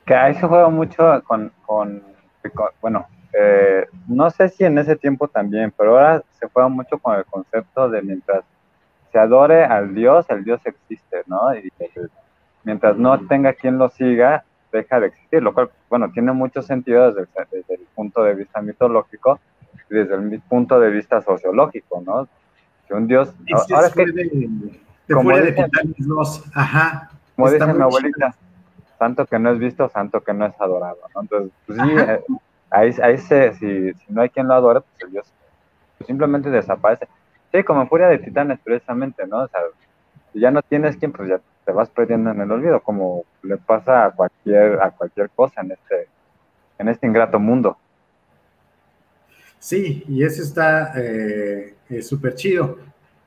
[0.09, 1.51] Que ahí se juega mucho con,
[2.81, 7.15] bueno, eh, no sé si en ese tiempo también, pero ahora se juega mucho con
[7.15, 8.43] el concepto de mientras
[9.11, 11.53] se adore al Dios, el Dios existe, ¿no?
[11.53, 11.71] Y
[12.63, 17.11] mientras no tenga quien lo siga, deja de existir, lo cual, bueno, tiene mucho sentido
[17.11, 17.29] desde,
[17.69, 19.39] el punto de vista mitológico,
[19.91, 22.27] desde el punto de vista sociológico, ¿no?
[22.87, 23.31] Que un dios...
[23.75, 24.79] ahora es que, de,
[25.13, 27.11] como de Titanes 2, ajá.
[27.35, 28.33] Como dice mi abuelita,
[28.99, 31.21] santo que no es visto, santo que no es adorado, ¿no?
[31.21, 32.21] Entonces, pues sí, eh,
[32.69, 35.33] ahí, ahí se, si, si, no hay quien lo adore, pues el dios
[36.05, 37.07] simplemente desaparece.
[37.51, 39.43] Sí, como en Furia de Titanes, precisamente, ¿no?
[39.43, 39.61] O sea,
[40.31, 43.57] si ya no tienes quien, pues ya te vas perdiendo en el olvido, como le
[43.57, 46.07] pasa a cualquier, a cualquier cosa en este,
[46.77, 47.77] en este ingrato mundo.
[49.57, 52.77] Sí, y eso está eh, súper chido.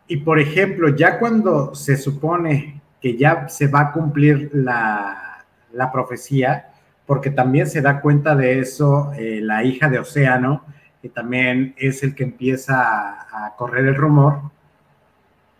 [0.06, 5.31] Y por ejemplo, ya cuando se supone que ya se va a cumplir la,
[5.72, 6.68] la profecía,
[7.06, 10.64] porque también se da cuenta de eso eh, la hija de Océano,
[11.00, 14.40] que también es el que empieza a, correr el rumor,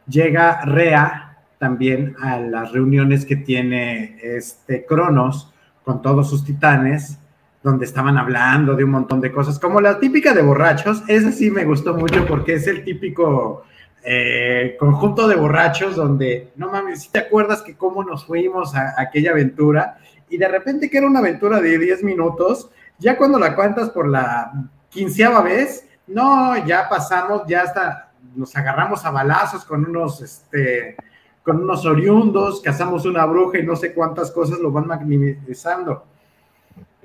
[0.06, 5.52] llega Rea también a las reuniones que tiene este Cronos
[5.84, 7.18] con todos sus titanes
[7.62, 11.50] donde estaban hablando de un montón de cosas, como la típica de borrachos, esa sí
[11.50, 13.64] me gustó mucho porque es el típico
[14.04, 18.94] eh, conjunto de borrachos donde, no mames, si te acuerdas que cómo nos fuimos a,
[19.00, 19.98] aquella aventura
[20.32, 24.08] y de repente que era una aventura de 10 minutos, ya cuando la cuentas por
[24.08, 24.50] la
[24.88, 30.96] quinceava vez, no, ya pasamos, ya hasta nos agarramos a balazos con unos, este,
[31.42, 36.06] con unos oriundos, cazamos una bruja y no sé cuántas cosas lo van maximizando.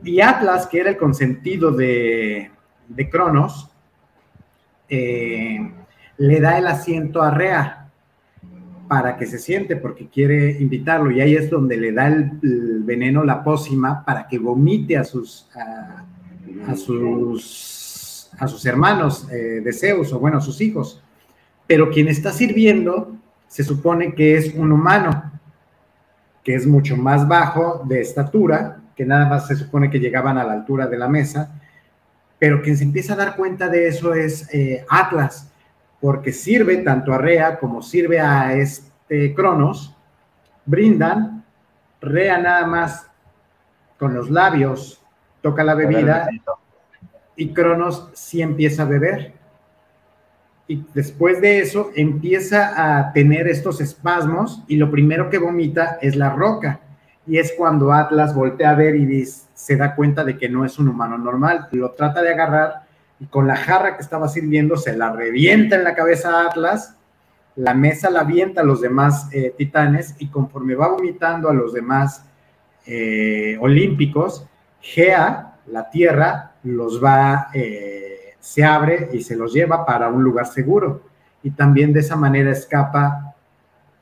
[0.02, 2.50] Y Atlas, que era el consentido de,
[2.88, 3.70] de Cronos,
[4.88, 5.70] eh,
[6.16, 7.77] le da el asiento a Rea
[8.88, 11.12] para que se siente, porque quiere invitarlo.
[11.12, 15.50] Y ahí es donde le da el, veneno, la pócima, para que vomite a sus,
[16.68, 21.02] a, sus, a sus hermanos eh, de Zeus, o bueno, sus hijos.
[21.68, 23.16] Pero quien está sirviendo
[23.48, 25.32] se supone que es un humano,
[26.44, 30.44] que es mucho más bajo de estatura, que nada más se supone que llegaban a
[30.44, 31.60] la altura de la mesa,
[32.40, 35.52] pero quien se empieza a dar cuenta de eso es eh, Atlas,
[36.00, 39.96] porque sirve tanto a Rea como sirve a este Cronos,
[40.66, 41.44] brindan,
[42.02, 43.10] Rea nada más
[43.98, 45.02] con los labios
[45.42, 46.30] toca la bebida
[47.36, 49.34] y Cronos sí empieza a beber.
[50.68, 56.16] Y después de eso empieza a tener estos espasmos y lo primero que vomita es
[56.18, 56.82] la roca
[57.26, 60.78] y es cuando Atlas voltea a ver y se da cuenta de que no es
[60.78, 61.70] un humano normal.
[61.72, 62.87] Lo trata de agarrar
[63.20, 66.96] y con la jarra que estaba sirviendo se la revienta en la cabeza a Atlas,
[67.56, 71.74] la mesa la avienta a los demás eh, titanes y conforme va vomitando a los
[71.74, 72.24] demás
[72.86, 74.46] eh, olímpicos,
[74.80, 80.46] Gea, la tierra, los va, eh, se abre y se los lleva para un lugar
[80.46, 81.02] seguro.
[81.42, 83.36] Y también de esa manera escapa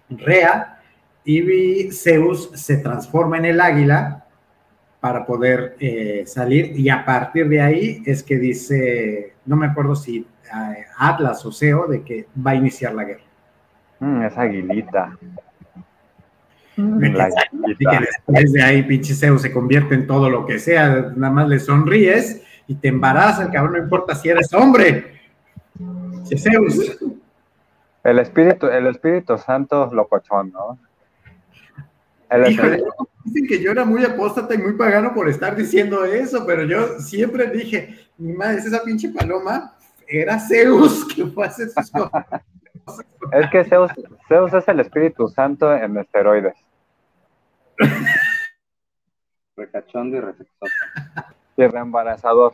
[0.09, 0.79] Rea,
[1.23, 4.24] y Zeus se transforma en el águila
[5.05, 9.95] para poder eh, salir y a partir de ahí es que dice, no me acuerdo
[9.95, 13.21] si eh, Atlas o Zeo, de que va a iniciar la guerra.
[13.99, 15.15] Mm, esa aguilita.
[16.75, 16.97] Mm.
[16.97, 21.59] después de ahí pinche Zeus se convierte en todo lo que sea, nada más le
[21.59, 25.19] sonríes y te embaraza el cabrón, no importa si eres hombre.
[26.35, 26.97] Zeus.
[28.03, 30.79] El espíritu, el Espíritu Santo locochón, ¿no?
[32.43, 36.99] Dicen que yo era muy apóstata y muy pagano por estar diciendo eso, pero yo
[36.99, 39.75] siempre dije, mi madre, esa pinche paloma
[40.07, 42.25] era Zeus que fue a hacer sus cosas.
[43.31, 43.91] Es que Zeus,
[44.27, 46.55] Zeus es el Espíritu Santo en esteroides.
[49.55, 50.73] Recachondo y resexoso.
[51.57, 52.53] Y reembarazador.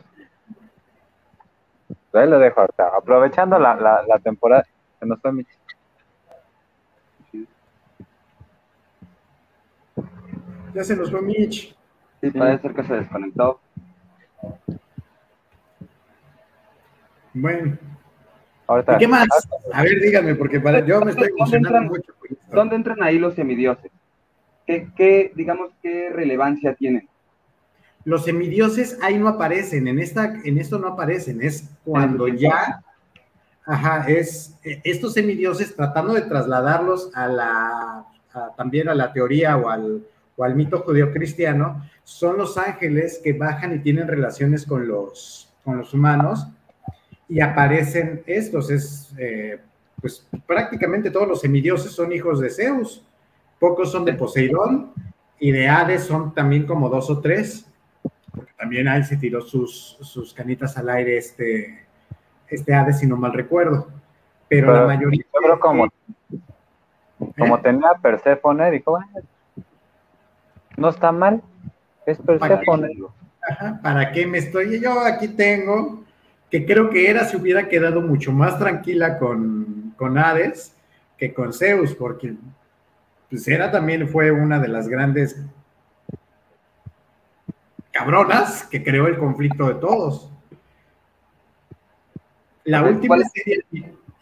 [2.12, 2.88] Ahí lo dejo ahorita.
[2.96, 4.64] Aprovechando la, la, la temporada,
[5.00, 5.44] se nos fue mi
[10.74, 11.76] Ya se nos fue Mitch.
[12.20, 13.60] Sí, parece ser que se desconectó.
[17.34, 17.78] Bueno.
[18.68, 19.28] ¿Y qué más?
[19.72, 22.12] A ver, dígame, porque para yo me estoy emocionando mucho.
[22.50, 23.90] ¿Dónde entran ahí los semidioses?
[24.66, 27.08] ¿Qué, qué, digamos, qué relevancia tienen?
[28.04, 32.82] Los semidioses ahí no aparecen, en, esta, en esto no aparecen, es cuando ya,
[33.64, 38.04] ajá, es estos semidioses tratando de trasladarlos a la,
[38.56, 40.04] también a la teoría o al,
[40.36, 45.52] o al mito judío cristiano, son los ángeles que bajan y tienen relaciones con los,
[45.64, 46.48] con los humanos
[47.28, 48.70] y aparecen estos.
[48.70, 49.60] Es, eh,
[50.00, 53.04] pues prácticamente todos los semidioses son hijos de Zeus.
[53.58, 54.92] Pocos son de Poseidón
[55.38, 57.66] y de Hades son también como dos o tres,
[58.34, 61.86] porque también ahí se tiró sus, sus canitas al aire este,
[62.48, 63.88] este Hades, si no mal recuerdo.
[64.48, 65.24] Pero, la mayoría...
[65.60, 65.88] como,
[67.38, 67.60] como ¿Eh?
[67.62, 68.98] tenía Perséfone, dijo,
[70.82, 71.40] no está mal,
[72.04, 72.90] es Persephone.
[73.82, 74.80] ¿Para qué me estoy?
[74.80, 76.02] Yo aquí tengo
[76.50, 80.76] que creo que Hera se hubiera quedado mucho más tranquila con, con Hades
[81.16, 82.34] que con Zeus, porque
[83.30, 85.40] pues Hera también fue una de las grandes
[87.92, 90.30] cabronas que creó el conflicto de todos.
[92.64, 93.64] La última serie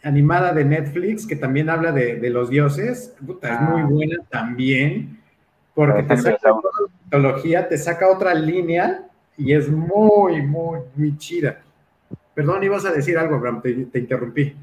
[0.03, 3.85] animada de Netflix que también habla de, los dioses, puta, es muy ah.
[3.85, 5.20] buena también,
[5.73, 6.71] porque te saca otra
[7.03, 9.07] mitología, te saca otra línea
[9.37, 11.61] y es muy, muy, muy chida.
[12.33, 14.55] Perdón, ibas a decir algo, Abraham, te, interrumpí.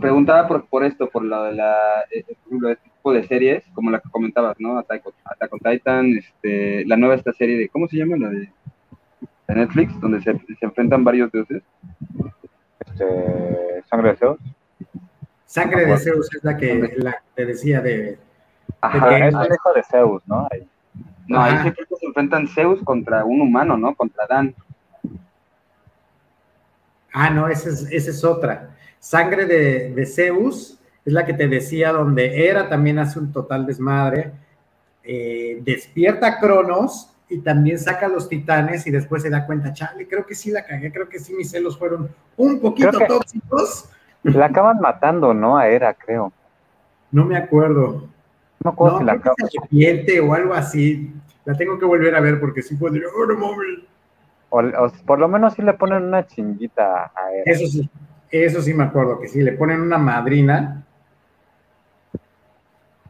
[0.00, 1.76] Preguntaba por, por esto, por lo de la,
[2.10, 2.36] eh, este
[2.82, 4.78] tipo de series, como la que comentabas, ¿no?
[4.78, 5.04] Attack,
[5.50, 8.16] on Titan, este, la nueva esta serie de, ¿cómo se llama?
[8.16, 8.50] La de,
[9.48, 11.62] Netflix, donde se, se enfrentan varios dioses.
[12.80, 14.38] Este, Sangre de Zeus.
[15.44, 18.18] Sangre de Zeus es la que la te decía de.
[18.86, 20.46] Ajá, es el hijo de Zeus, ¿no?
[20.50, 20.68] Ahí.
[21.26, 23.94] No, ahí se enfrentan Zeus contra un humano, ¿no?
[23.94, 24.54] Contra Dan.
[27.12, 28.76] Ah, no, esa es, esa es otra.
[28.98, 33.66] Sangre de, de, Zeus es la que te decía donde era también hace un total
[33.66, 34.32] desmadre.
[35.02, 39.72] Eh, despierta a Cronos y también saca a los titanes y después se da cuenta,
[39.72, 43.90] chale, creo que sí la cagué, creo que sí mis celos fueron un poquito tóxicos.
[44.22, 45.56] La acaban matando, ¿no?
[45.58, 46.32] A Era, creo.
[47.10, 48.08] No me acuerdo.
[48.64, 50.28] No me acuerdo si la acaban.
[50.28, 51.12] o algo así.
[51.44, 53.04] La tengo que volver a ver porque sí podría.
[53.14, 53.54] Oh, no
[54.48, 57.42] O, por lo menos sí le ponen una chinguita a Era.
[57.44, 57.90] Eso sí,
[58.30, 60.84] eso sí me acuerdo, que sí, le ponen una madrina.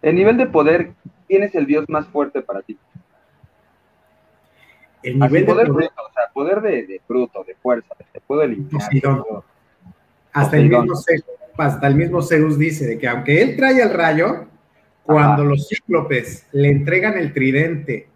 [0.03, 0.93] El nivel de poder,
[1.29, 2.77] ¿quién es el dios más fuerte para ti?
[5.03, 8.43] El nivel de poder, bruto, o sea, poder de, de fruto, de fuerza, de puedo
[8.43, 8.91] eliminar.
[10.33, 11.25] hasta, el mismo Zeus,
[11.57, 14.47] hasta el mismo Zeus dice de que aunque él trae el rayo,
[15.05, 18.09] cuando los cíclopes le entregan el tridente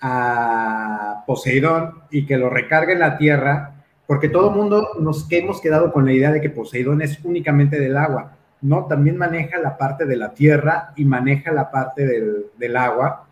[0.00, 3.74] a Poseidón y que lo recargue en la tierra,
[4.06, 7.78] porque todo el mundo nos hemos quedado con la idea de que Poseidón es únicamente
[7.78, 12.46] del agua, no, también maneja la parte de la tierra y maneja la parte del,
[12.58, 13.26] del agua.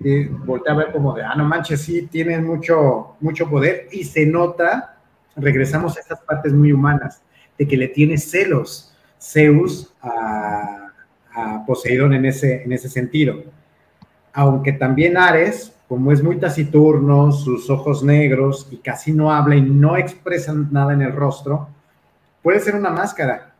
[0.00, 4.02] Y voltea a ver como de, ah, no manches, sí, tienen mucho, mucho poder y
[4.02, 4.96] se nota,
[5.36, 7.22] regresamos a estas partes muy humanas,
[7.56, 10.81] de que le tiene celos Zeus a,
[11.66, 13.42] Poseidón en ese, en ese sentido.
[14.32, 19.62] Aunque también Ares, como es muy taciturno, sus ojos negros y casi no habla y
[19.62, 21.68] no expresa nada en el rostro,
[22.42, 23.54] puede ser una máscara,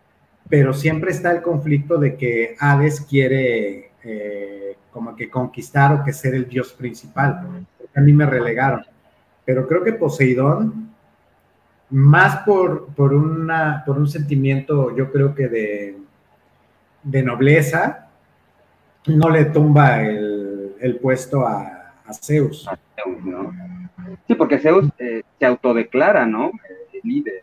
[0.48, 6.12] pero siempre está el conflicto de que Hades quiere eh, como que conquistar o que
[6.12, 7.66] ser el dios principal.
[7.94, 8.84] A mí me relegaron.
[9.44, 10.90] Pero creo que Poseidón,
[11.90, 15.96] más por, por, una, por un sentimiento, yo creo que de,
[17.02, 18.08] de nobleza,
[19.06, 21.78] no le tumba el, el puesto a,
[22.22, 22.68] Zeus.
[24.26, 26.50] Sí, porque Zeus eh, se autodeclara, ¿no?
[26.92, 27.42] El líder.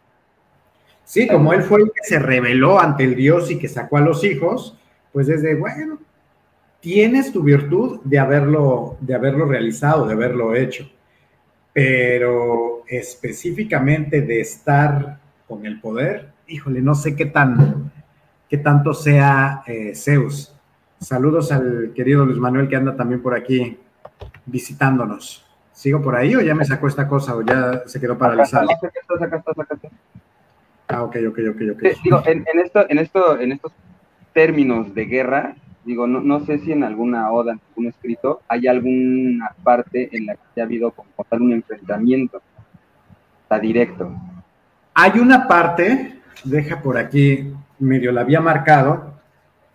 [1.03, 4.01] Sí, como él fue el que se rebeló ante el dios y que sacó a
[4.01, 4.77] los hijos,
[5.11, 5.97] pues desde, bueno,
[6.81, 10.87] tienes tu virtud de haberlo, de haberlo realizado, de haberlo hecho,
[11.73, 17.91] pero específicamente de estar con el poder, híjole, no sé qué, tan,
[18.49, 20.53] qué tanto sea eh, Zeus.
[20.99, 23.77] Saludos al querido Luis Manuel que anda también por aquí
[24.45, 25.45] visitándonos.
[25.71, 28.67] ¿Sigo por ahí o ya me sacó esta cosa o ya se quedó paralizado?
[30.89, 31.83] Ah, ok, ok, ok, ok.
[32.03, 33.71] digo, en, esto, en, esto, en estos
[34.33, 38.67] términos de guerra, digo, no, no sé si en alguna oda, en algún escrito, hay
[38.67, 42.41] alguna parte en la que haya habido como tal un enfrentamiento,
[43.43, 44.11] está directo.
[44.95, 49.13] Hay una parte, deja por aquí, medio la había marcado,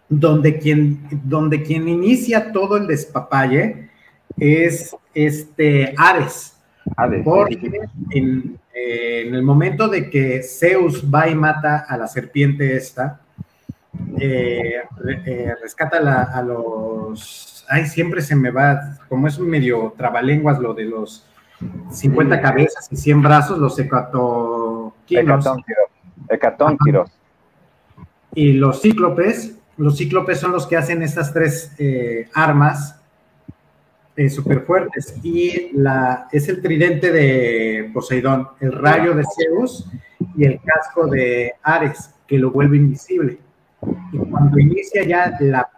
[0.08, 3.90] donde quien, donde quien inicia todo el despapalle
[4.36, 6.56] es este Ares.
[7.24, 7.80] Porque
[8.10, 13.20] en, en, el momento de que Zeus va y mata a la serpiente esta,
[14.18, 14.82] eh,
[15.26, 17.64] eh, rescata a los.
[17.68, 21.24] Ay, siempre se me va, como es un medio trabalenguas lo de los
[21.90, 25.46] 50 cabezas y 100 brazos, los hecatoquinos.
[26.28, 27.10] Hecatónquiros.
[28.34, 33.00] Y los cíclopes, los cíclopes son los que hacen estas tres eh, armas
[34.16, 34.30] eh,
[34.66, 35.14] fuertes.
[35.22, 39.88] Y la, es el tridente de Poseidón, el rayo de Zeus
[40.36, 43.38] y el casco de Ares, que lo vuelve invisible.
[44.12, 45.68] Y cuando inicia ya la,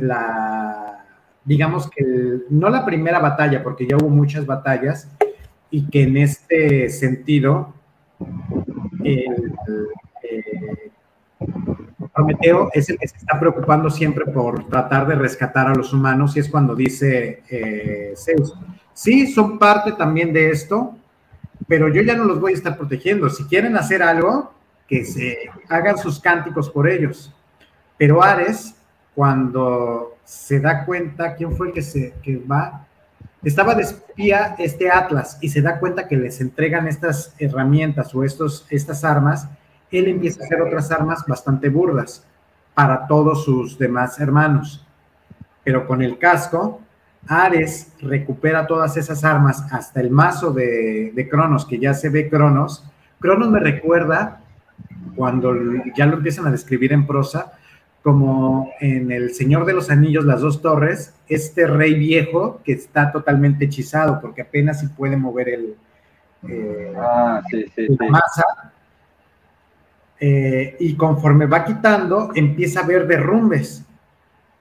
[0.00, 1.04] la
[1.44, 2.04] digamos que
[2.50, 5.08] no la primera batalla, porque ya hubo muchas batallas,
[5.70, 7.74] y que en este sentido,
[9.02, 9.52] el,
[10.22, 10.92] eh,
[12.14, 16.36] Prometeo es el que se está preocupando siempre por tratar de rescatar a los humanos,
[16.36, 18.54] y es cuando dice eh, Zeus,
[18.92, 20.96] sí, son parte también de esto,
[21.66, 23.28] pero yo ya no los voy a estar protegiendo.
[23.30, 24.52] Si quieren hacer algo,
[24.86, 25.38] que se
[25.68, 27.34] hagan sus cánticos por ellos.
[27.96, 28.74] Pero Ares,
[29.14, 32.86] cuando se da cuenta, ¿quién fue el que se que va?
[33.42, 38.24] Estaba de espía este Atlas y se da cuenta que les entregan estas herramientas o
[38.24, 39.48] estos, estas armas,
[39.90, 42.26] él empieza a hacer otras armas bastante burdas
[42.74, 44.86] para todos sus demás hermanos.
[45.62, 46.80] Pero con el casco,
[47.26, 52.28] Ares recupera todas esas armas hasta el mazo de, de Cronos, que ya se ve
[52.28, 52.84] Cronos.
[53.20, 54.40] Cronos me recuerda,
[55.16, 55.54] cuando
[55.96, 57.52] ya lo empiezan a describir en prosa,
[58.02, 63.10] como en El Señor de los Anillos, las dos torres, este rey viejo que está
[63.10, 65.76] totalmente hechizado, porque apenas si puede mover el,
[66.46, 67.42] eh, ah,
[67.76, 68.44] la masa.
[70.20, 73.84] Eh, y conforme va quitando, empieza a ver derrumbes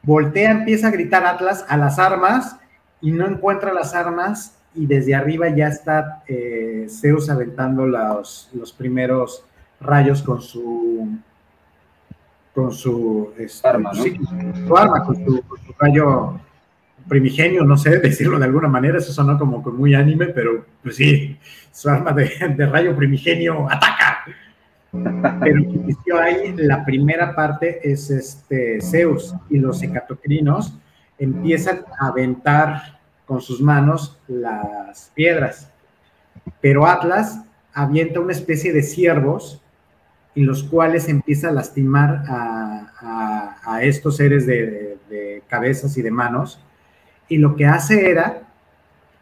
[0.03, 2.57] Voltea, empieza a gritar Atlas a las armas
[2.99, 8.73] y no encuentra las armas y desde arriba ya está eh, Zeus aventando los, los
[8.73, 9.45] primeros
[9.79, 11.17] rayos con su
[12.53, 14.03] con su, este, arma, ¿no?
[14.03, 15.43] su arma, con su,
[15.79, 16.39] rayo
[17.07, 21.35] primigenio, no sé decirlo de alguna manera, eso sonó como muy anime, pero pues sí,
[21.71, 24.12] su arma de, de rayo primigenio ataca.
[24.93, 30.77] Pero ahí, la primera parte es este Zeus y los hecatocrinos
[31.17, 35.71] empiezan a aventar con sus manos las piedras.
[36.61, 37.41] Pero Atlas
[37.73, 39.61] avienta una especie de ciervos
[40.35, 46.59] y los cuales empieza a lastimar a, estos seres de, de, cabezas y de manos.
[47.27, 48.43] Y lo que hace era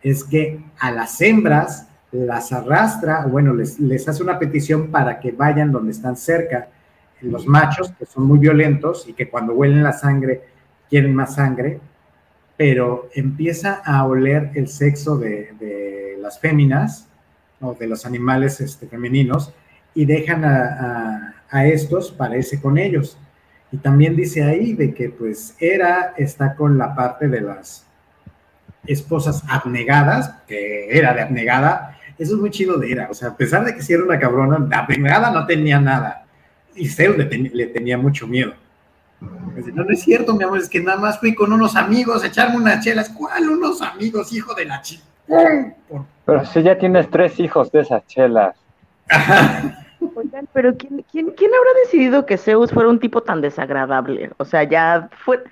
[0.01, 5.31] es que a las hembras las arrastra, bueno, les, les hace una petición para que
[5.31, 6.67] vayan donde están cerca
[7.21, 10.41] los machos, que son muy violentos y que cuando huelen la sangre
[10.89, 11.79] quieren más sangre,
[12.57, 17.07] pero empieza a oler el sexo de, las féminas
[17.59, 19.51] o de los animales este, femeninos
[19.95, 23.17] y dejan a, a, estos para irse con ellos.
[23.71, 27.87] Y también dice ahí de que pues Hera está con la parte de las
[28.85, 33.07] esposas abnegadas, que era de abnegada, eso es muy chido de Hera.
[33.09, 36.25] O sea, a pesar de que si era una cabrona, la primera no tenía nada.
[36.75, 37.25] Y Zeus le,
[37.67, 38.53] tenía mucho miedo.
[39.19, 42.27] no, no es cierto, mi amor, es que nada más fui con unos amigos a
[42.27, 43.09] echarme unas chelas.
[43.09, 45.03] ¿Cuál unos amigos, hijo de la chica?
[46.25, 48.55] Pero si ya tienes tres hijos de esas chelas.
[50.15, 54.31] Oigan, pero ¿quién, quién, quién habrá decidido que Zeus fuera un tipo tan desagradable?
[54.37, 55.43] O sea, ya fue,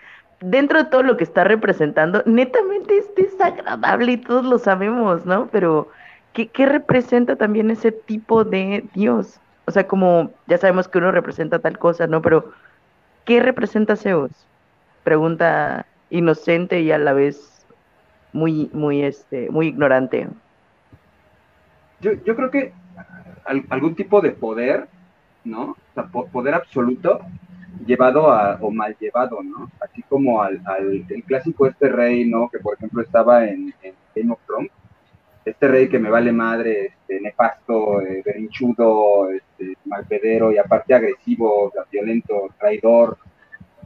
[0.42, 5.48] dentro de todo lo que está representando, netamente es desagradable y todos lo sabemos, ¿no?
[5.52, 5.90] Pero
[6.34, 9.40] ¿qué, representa también ese tipo de Dios?
[9.66, 12.22] O sea, como ya sabemos que uno representa tal cosa, ¿no?
[12.22, 12.52] Pero,
[13.26, 14.32] ¿qué representa Zeus?
[15.04, 17.66] Pregunta inocente y a la vez
[18.34, 20.28] muy, muy, este, muy ignorante.
[22.02, 22.74] Yo, yo creo que
[23.70, 24.88] algún tipo de poder,
[25.44, 25.76] ¿no?
[26.32, 27.22] Poder absoluto
[27.86, 29.70] llevado a, o mal llevado, ¿no?
[29.80, 32.50] Así como al, al el clásico este rey, ¿no?
[32.50, 34.72] Que por ejemplo estaba en, en Game of Thrones,
[35.50, 41.72] este rey que me vale madre, este, nefasto, eh, berinchudo, este, malpedero y aparte agresivo,
[41.92, 43.18] violento, traidor,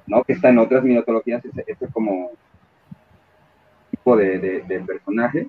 [0.07, 0.23] ¿no?
[0.23, 2.31] Que está en otras mitologías, ese, ese como
[3.91, 5.47] tipo de, personaje.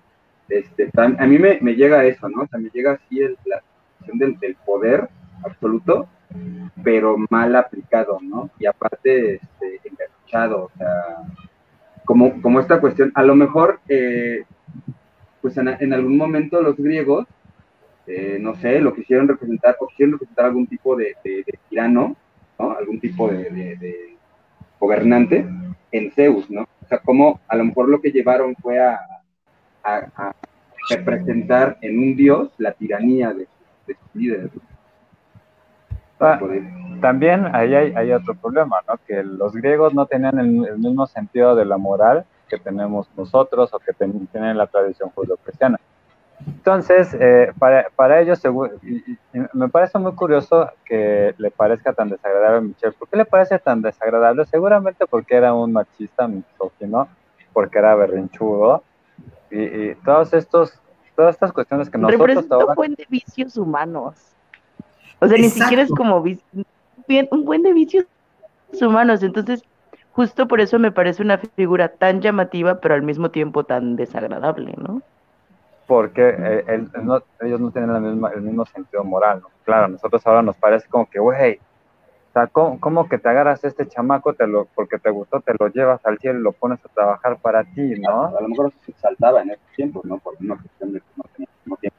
[0.49, 2.43] Este, a mí me, llega eso, ¿no?
[2.43, 3.63] O sea, me llega así la
[3.99, 5.09] cuestión del, poder
[5.43, 6.09] absoluto,
[6.83, 8.51] pero mal aplicado, ¿no?
[8.59, 9.81] Y aparte, este,
[10.35, 11.23] o sea,
[12.05, 14.45] como, como esta cuestión, a lo mejor eh,
[15.45, 17.27] pues en, algún momento los griegos,
[18.07, 21.15] eh, no sé, lo quisieron representar, o quisieron representar algún tipo de,
[21.69, 22.17] tirano,
[22.59, 22.71] ¿no?
[22.71, 24.17] Algún tipo de,
[24.81, 25.47] gobernante
[25.93, 26.63] en Zeus, ¿no?
[26.63, 28.99] O sea, como a lo mejor lo que llevaron fue a,
[30.89, 33.47] representar en un dios la tiranía de,
[33.87, 34.51] sus líderes.
[36.21, 36.41] Ah,
[37.03, 38.95] también ahí hay, otro problema, ¿no?
[39.07, 43.79] Que los griegos no tenían el mismo sentido de la moral que tenemos nosotros o
[43.79, 45.79] que tienen la tradición judío-cristiana.
[46.47, 48.41] Entonces, eh, para, para, ellos,
[49.53, 52.95] me parece muy curioso que le parezca tan desagradable a Michelle.
[52.99, 54.45] ¿Por qué le parece tan desagradable?
[54.47, 57.09] Seguramente porque era un machista misógino,
[57.53, 58.83] porque era berrinchudo,
[59.51, 60.73] y, todos estos,
[61.15, 64.15] todas estas cuestiones que nosotros Representa un buen de vicios humanos.
[65.21, 68.07] O sea, ni siquiera es como un buen de vicios
[68.81, 69.23] humanos.
[69.23, 69.63] Entonces,
[70.15, 74.75] justo por eso me parece una figura tan llamativa, pero al mismo tiempo tan desagradable,
[74.77, 75.03] ¿no?
[75.87, 76.87] Porque eh,
[77.41, 79.49] ellos no tienen el mismo sentido moral, ¿no?
[79.65, 83.65] Claro, a nosotros ahora nos parece como que, güey, o sea, ¿cómo, que te agarras
[83.65, 86.53] a este chamaco te lo, porque te gustó, te lo llevas al cielo y lo
[86.53, 88.37] pones a trabajar para ti, ¿no?
[88.37, 90.19] A, lo mejor se saltaba en ese tiempo, ¿no?
[90.19, 91.03] Por una cuestión de
[91.67, 91.91] no tenía,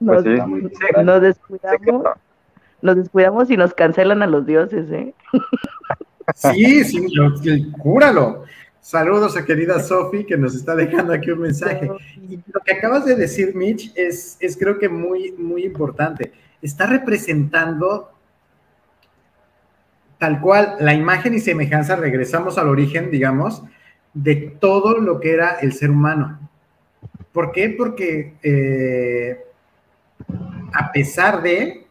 [0.00, 2.04] no Nos, pues nos descuidamos,
[2.80, 5.14] nos descuidamos y nos cancelan a los dioses, ¿eh?
[6.34, 8.44] Sí, sí, cúralo.
[8.80, 11.90] Saludos a querida Sofi que nos está dejando aquí un mensaje.
[12.28, 16.32] Y lo que acabas de decir, Mitch, es, es creo que muy, muy importante.
[16.62, 18.10] Está representando
[20.18, 23.62] tal cual la imagen y semejanza, regresamos al origen, digamos,
[24.14, 26.38] de todo lo que era el ser humano.
[27.32, 27.70] ¿Por qué?
[27.70, 29.44] Porque eh,
[30.72, 31.86] a pesar de,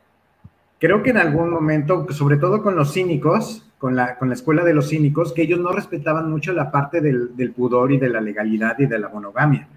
[0.80, 4.64] creo que en algún momento, sobre todo con los cínicos, con la, con la escuela
[4.64, 8.22] de los cínicos, que ellos no respetaban mucho la parte del, pudor y de la
[8.22, 9.68] legalidad y de la monogamia,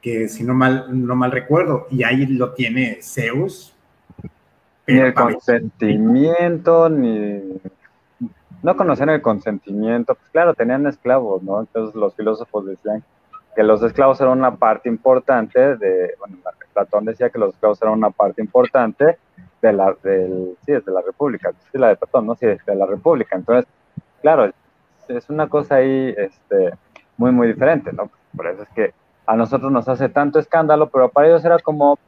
[0.00, 3.74] que si no mal, no mal recuerdo, y ahí lo tiene Zeus.
[4.86, 7.42] Ni el consentimiento, ni
[8.62, 11.60] no conocían el consentimiento, pues claro, tenían esclavos, ¿no?
[11.60, 13.04] Entonces los filósofos decían
[13.54, 16.38] que los esclavos eran una parte importante de, bueno,
[16.72, 19.18] Platón decía que los esclavos eran una parte importante
[19.60, 22.34] de la, del, sí, de la república, sí, la de Platón, ¿no?
[22.36, 23.36] Sí, de la república.
[23.36, 23.66] Entonces,
[24.22, 24.52] claro,
[25.08, 26.72] es una cosa ahí, este,
[27.16, 28.10] muy, muy diferente, ¿no?
[28.36, 28.94] Por eso es que
[29.26, 31.98] a nosotros nos hace tanto escándalo, pero para ellos era como...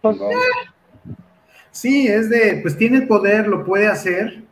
[0.00, 0.16] Pues,
[1.70, 4.42] sí, es de, pues tiene poder, lo puede hacer,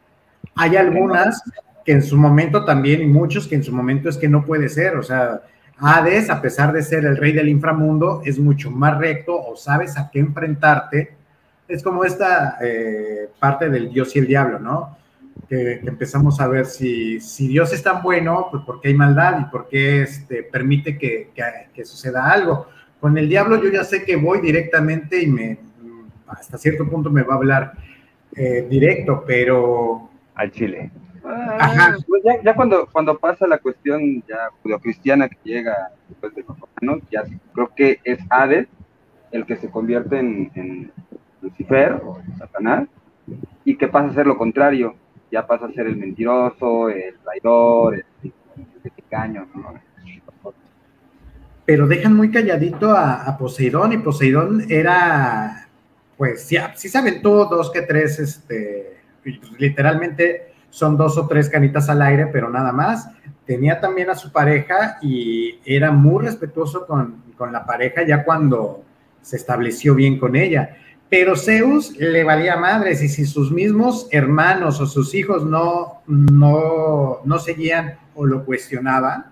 [0.55, 1.43] hay algunas
[1.85, 4.69] que en su momento también, y muchos que en su momento es que no puede
[4.69, 5.43] ser, o sea,
[5.79, 9.99] Hades, a pesar de ser el rey del inframundo, es mucho más recto o sabes
[9.99, 11.16] a qué enfrentarte.
[11.69, 14.97] Es como esta eh, parte del Dios y el diablo, ¿no?
[15.49, 19.41] Que, empezamos a ver si, si, Dios es tan bueno, pues por qué hay maldad
[19.41, 21.31] y por qué este, permite que,
[21.75, 22.69] que, suceda algo.
[23.01, 25.59] Con el diablo yo ya sé que voy directamente y me,
[26.27, 27.73] hasta cierto punto me va a hablar
[28.35, 30.91] eh, directo, pero al Chile.
[31.25, 31.97] Ajá.
[32.07, 37.25] Pues ya, cuando, cuando pasa la cuestión ya cristiana que llega después de los ya
[37.53, 38.69] creo que es Hades
[39.33, 40.93] el que se convierte en,
[41.47, 42.89] Lucifer o Satanás
[43.65, 44.95] y que pasa a ser lo contrario,
[45.31, 48.33] ya pasa a ser el mentiroso, el traidor, el, el,
[51.65, 55.69] Pero dejan muy calladito a, Poseidón y Poseidón era,
[56.17, 61.49] pues sí, sí saben todos dos que tres, este, pues, literalmente son dos o tres
[61.49, 63.09] canitas al aire, pero nada más.
[63.47, 68.85] Tenía también a su pareja y era muy respetuoso con, la pareja ya cuando
[69.23, 70.77] se estableció bien con ella.
[71.09, 77.21] Pero Zeus le valía madres y si sus mismos hermanos o sus hijos no, no,
[77.25, 79.27] no seguían o lo cuestionaban,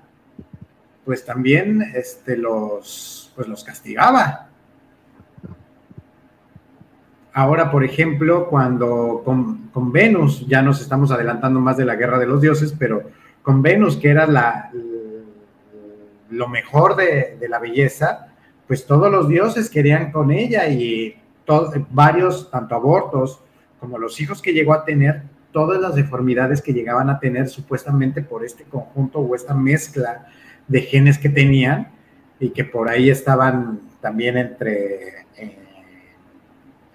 [1.05, 4.49] pues también este, los, pues los castigaba.
[7.37, 12.27] Ahora, por ejemplo, cuando con, Venus, ya nos estamos adelantando más de la guerra de
[12.27, 13.11] los dioses, pero
[13.43, 14.71] con Venus, que era la,
[16.31, 18.29] lo mejor de, la belleza,
[18.69, 21.17] pues todos los dioses querían con ella y
[21.91, 23.41] varios, tanto abortos
[23.81, 25.23] como los hijos que llegó a tener,
[25.53, 30.27] todas las deformidades que llegaban a tener supuestamente por este conjunto o esta mezcla
[30.67, 31.89] de genes que tenían
[32.41, 35.25] y que por ahí estaban también entre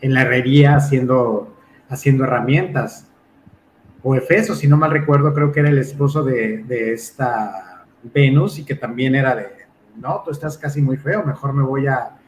[0.02, 1.56] en la herrería haciendo,
[1.89, 3.08] haciendo herramientas.
[4.02, 8.66] O Efeso, si no mal recuerdo, creo que era el esposo de, esta Venus y
[8.66, 9.47] que también era de,
[9.97, 12.18] no, tú estás casi muy feo, mejor me voy a,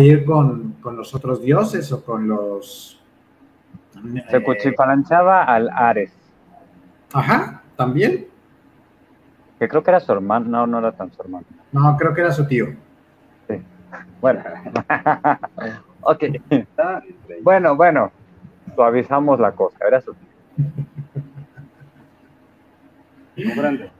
[0.00, 3.00] ir con, los otros dioses o con los...
[4.30, 6.12] Se eh, cuchifalanchaba al Ares.
[7.12, 8.26] Ajá, también.
[9.58, 11.44] Que creo que era su hermano, no, no era tan su hermano.
[11.72, 12.66] No, creo que era su tío.
[13.48, 13.62] Sí.
[14.20, 14.42] Bueno.
[16.02, 16.24] Ok.
[17.42, 18.10] bueno, bueno.
[18.74, 19.76] Suavizamos la cosa.
[19.86, 20.14] Era su.
[23.36, 23.90] grande.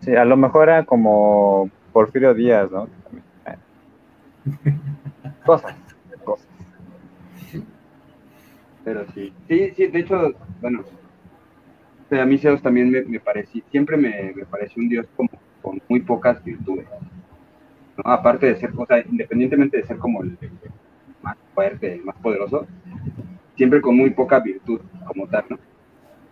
[0.00, 2.88] Sí, a lo mejor era como Porfirio Díaz, ¿no?
[5.46, 5.76] cosas,
[6.24, 6.48] cosas.
[8.84, 9.32] Pero sí.
[9.48, 10.84] Sí, sí, de hecho, bueno.
[12.10, 13.20] A mí Zeus también me, me
[13.70, 15.30] siempre me, me pareció un dios como
[15.62, 16.86] con muy pocas virtudes.
[18.04, 20.36] Aparte de ser, o independientemente de ser como el,
[21.22, 22.66] más fuerte, el más poderoso,
[23.56, 25.58] siempre con muy poca virtud como tal, ¿no?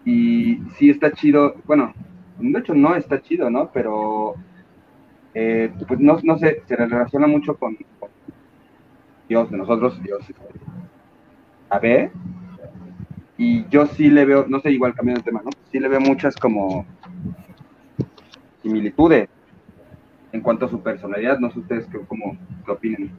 [0.04, 1.94] Y sí está chido, bueno,
[2.38, 3.70] de hecho no está chido, ¿no?
[3.72, 4.34] Pero,
[5.34, 7.76] eh, pues no, no sé, se relaciona mucho con,
[9.28, 10.42] Dios de nosotros, Dios este,
[11.70, 12.10] a ver,
[13.38, 15.50] y yo sí le veo, no sé, igual cambiando de tema, ¿no?
[15.70, 16.84] Sí le veo muchas como
[18.62, 19.28] similitudes
[20.32, 21.38] en cuanto a su personalidad.
[21.38, 23.10] No sé ustedes qué, cómo, qué opinen.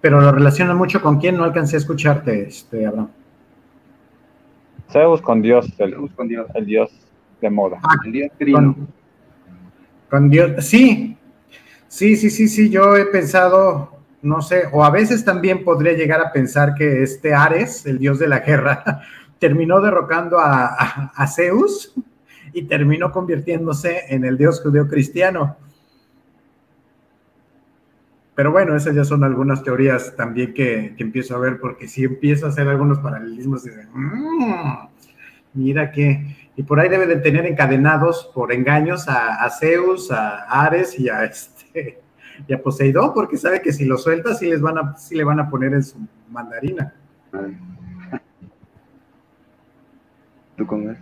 [0.00, 3.08] Pero lo relaciona mucho con quién, no alcancé a escucharte, este, Abraham.
[4.90, 6.46] Zeus con Dios, el, con Dios.
[6.54, 6.90] el Dios
[7.40, 7.78] de moda.
[7.82, 8.88] Ah, el Dios Con,
[10.60, 11.16] Sí,
[11.88, 13.92] sí, sí, sí, sí, yo he pensado
[14.22, 18.18] no sé, o a veces también podría llegar a pensar que este Ares, el dios
[18.20, 19.02] de la guerra,
[19.38, 21.92] terminó derrocando a, Zeus
[22.52, 25.56] y terminó convirtiéndose en el dios judeo cristiano.
[28.34, 32.46] Pero bueno, esas ya son algunas teorías también que, empiezo a ver, porque si empiezo
[32.46, 34.72] a hacer algunos paralelismos, mm,
[35.54, 40.42] mira que, y por ahí debe de tener encadenados por engaños a, a Zeus, a
[40.64, 42.02] Ares y a este
[42.48, 45.24] y a Poseidón, porque sabe que si lo suelta, sí, les van a, sí le
[45.24, 45.98] van a poner en su
[46.30, 46.94] mandarina.
[50.56, 50.96] ¿Tú con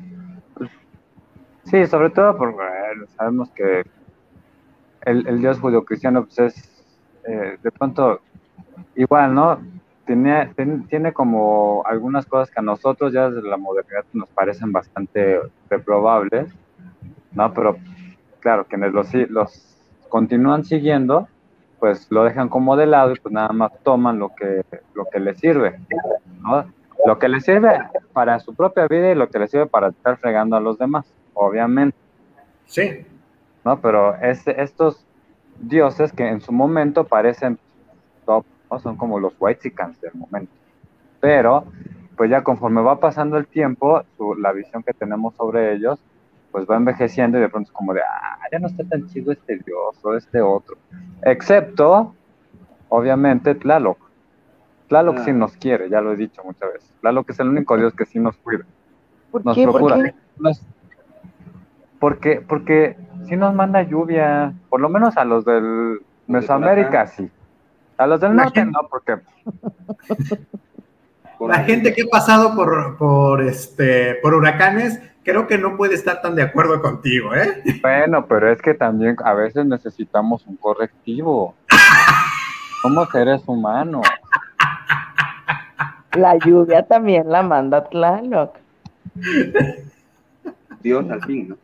[1.64, 2.64] Sí, sobre todo porque
[3.16, 3.84] sabemos que
[5.02, 6.84] el, el dios judío-cristiano pues es
[7.24, 8.20] eh, de pronto
[8.96, 9.60] igual, ¿no?
[10.10, 10.50] Tiene,
[10.88, 15.38] tiene como algunas cosas que a nosotros ya desde la modernidad nos parecen bastante
[15.68, 16.52] reprobables,
[17.30, 17.54] ¿no?
[17.54, 17.76] Pero
[18.40, 19.76] claro, quienes los, los
[20.08, 21.28] continúan siguiendo,
[21.78, 25.20] pues lo dejan como de lado y pues nada más toman lo que, lo que
[25.20, 25.78] les sirve,
[26.42, 26.64] ¿no?
[27.06, 27.78] Lo que les sirve
[28.12, 31.06] para su propia vida y lo que les sirve para estar fregando a los demás,
[31.34, 31.96] obviamente.
[32.66, 33.06] Sí.
[33.64, 33.80] ¿No?
[33.80, 35.06] Pero es, estos
[35.60, 37.60] dioses que en su momento parecen
[38.26, 38.78] top, ¿no?
[38.78, 40.52] Son como los white del momento.
[41.20, 41.64] Pero,
[42.16, 44.02] pues ya conforme va pasando el tiempo,
[44.38, 46.00] la visión que tenemos sobre ellos,
[46.50, 49.32] pues va envejeciendo y de pronto es como de, ah, ya no está tan chido
[49.32, 50.76] este dios o este otro.
[51.22, 52.14] Excepto,
[52.88, 53.98] obviamente, Tlaloc.
[54.88, 55.34] Tlaloc sí ah.
[55.34, 56.92] nos quiere, ya lo he dicho muchas veces.
[57.00, 58.64] Tlaloc es el único dios que sí nos cuida.
[59.44, 60.12] nos procura.
[62.00, 62.96] porque, porque
[63.28, 67.30] sí nos manda lluvia, por lo menos a los del Mesoamérica sí.
[68.00, 69.18] A los del norte no, porque...
[71.40, 76.22] La gente que ha pasado por, por, este, por huracanes creo que no puede estar
[76.22, 77.62] tan de acuerdo contigo, ¿eh?
[77.82, 81.54] Bueno, pero es que también a veces necesitamos un correctivo.
[82.82, 84.06] Somos seres humanos.
[86.12, 88.56] La lluvia también la manda Tlaloc.
[90.80, 91.56] Dios al fin, ¿no?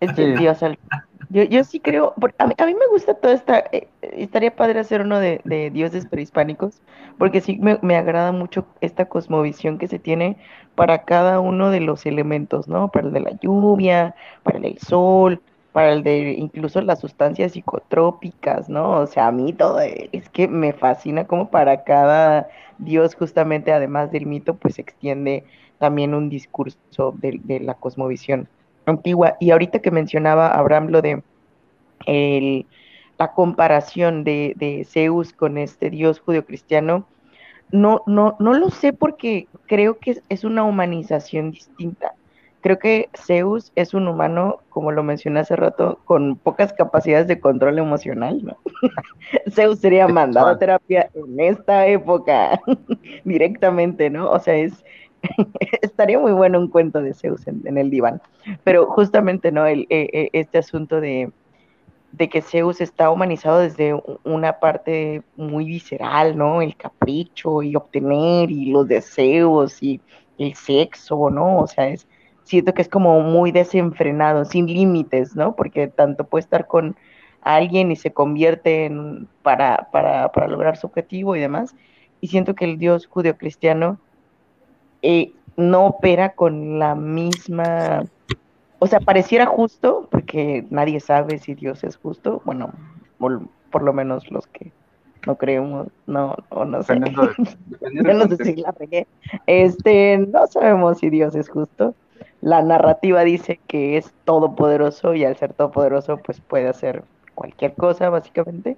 [0.00, 0.88] Es Dios al fin.
[1.28, 4.80] Yo, yo sí creo, a mí, a mí me gusta toda esta, eh, estaría padre
[4.80, 5.40] hacer uno de,
[5.72, 6.80] dioses prehispánicos,
[7.18, 10.36] porque sí me, agrada mucho esta cosmovisión que se tiene
[10.74, 12.88] para cada uno de los elementos, ¿no?
[12.88, 15.40] Para el de la lluvia, para el del sol,
[15.72, 18.92] para el de incluso las sustancias psicotrópicas, ¿no?
[19.00, 22.48] O sea, a mí todo es que me fascina como para cada
[22.78, 25.44] dios justamente, además del mito, pues extiende
[25.78, 28.48] también un discurso de la cosmovisión
[28.86, 29.36] antigua.
[29.40, 31.22] Y ahorita que mencionaba Abraham lo de
[33.18, 37.06] la comparación de, Zeus con este dios judio-cristiano,
[37.72, 42.14] no, no, no lo sé porque creo que es una humanización distinta.
[42.60, 47.38] Creo que Zeus es un humano, como lo mencioné hace rato, con pocas capacidades de
[47.38, 48.56] control emocional, ¿no?
[49.52, 52.60] Zeus sería mandado a terapia en esta época,
[53.24, 54.30] directamente, ¿no?
[54.30, 54.84] O sea, es,
[55.82, 58.20] estaría muy bueno un cuento de Zeus en, el diván.
[58.64, 59.66] Pero justamente, ¿no?
[59.66, 61.30] Eh, eh, este asunto de,
[62.30, 66.62] que Zeus está humanizado desde una parte muy visceral, ¿no?
[66.62, 70.00] El capricho y obtener y los deseos y
[70.38, 71.58] el sexo, ¿no?
[71.58, 72.06] O sea, es,
[72.44, 75.54] siento que es como muy desenfrenado, sin límites, ¿no?
[75.56, 76.96] Porque tanto puede estar con
[77.42, 81.74] alguien y se convierte en, para, para, para lograr su objetivo y demás.
[82.20, 84.00] Y siento que el Dios judeocristiano
[85.08, 88.04] eh, no opera con la misma,
[88.80, 92.72] o sea, pareciera justo, porque nadie sabe si Dios es justo, bueno,
[93.18, 94.72] por, lo menos los que
[95.24, 98.74] no creemos, no, o no sé, no sé si la
[99.46, 101.94] este, no sabemos si Dios es justo,
[102.40, 107.04] la narrativa dice que es todopoderoso y al ser todopoderoso pues puede hacer
[107.36, 108.76] cualquier cosa básicamente,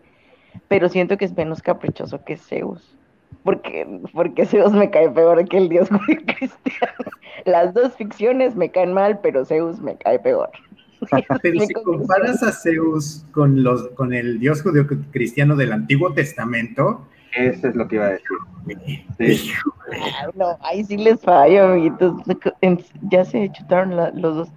[0.68, 2.97] pero siento que es menos caprichoso que Zeus
[3.42, 7.10] porque, porque Zeus me cae peor que el dios judío cristiano.
[7.44, 10.50] Las dos ficciones me caen mal, pero Zeus me cae peor.
[11.42, 17.06] Pero si comparas a Zeus con, los, con el dios judío cristiano del Antiguo Testamento,
[17.36, 18.18] eso es lo que iba a
[19.16, 19.54] decir.
[19.92, 22.14] Ah, no, ahí sí les fallo, amiguitos.
[23.02, 24.48] Ya se chutaron los dos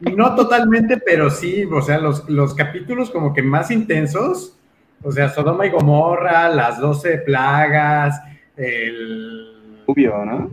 [0.00, 4.56] No totalmente, pero sí, o sea, los, los capítulos como que más intensos
[5.02, 8.20] o sea, Sodoma y Gomorra, las doce plagas,
[8.56, 9.46] el...
[9.86, 10.50] Diluvio, ¿no?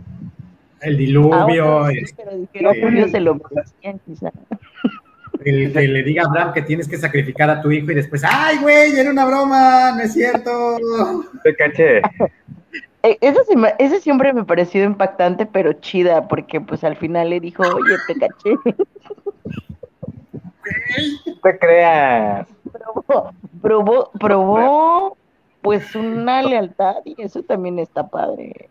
[0.80, 1.84] El diluvio.
[1.84, 1.90] Ah,
[2.52, 3.40] pero se lo
[5.44, 8.22] El que le diga a Abraham que tienes que sacrificar a tu hijo y después,
[8.24, 8.98] ¡ay, güey!
[8.98, 10.76] Era una broma, no es cierto.
[11.42, 12.02] Te caché.
[13.04, 17.94] Eh, ese, siempre me pareció impactante, pero chida, porque pues al final le dijo, oye,
[18.08, 18.56] te caché.
[21.40, 22.48] te creas.
[23.60, 25.16] probó, probó
[25.62, 28.70] pues una lealtad y eso también está padre.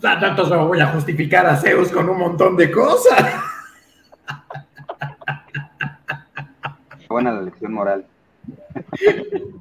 [0.00, 3.34] Tanto se voy a justificar a Zeus con un montón de cosas.
[7.08, 8.04] Buena la lección moral.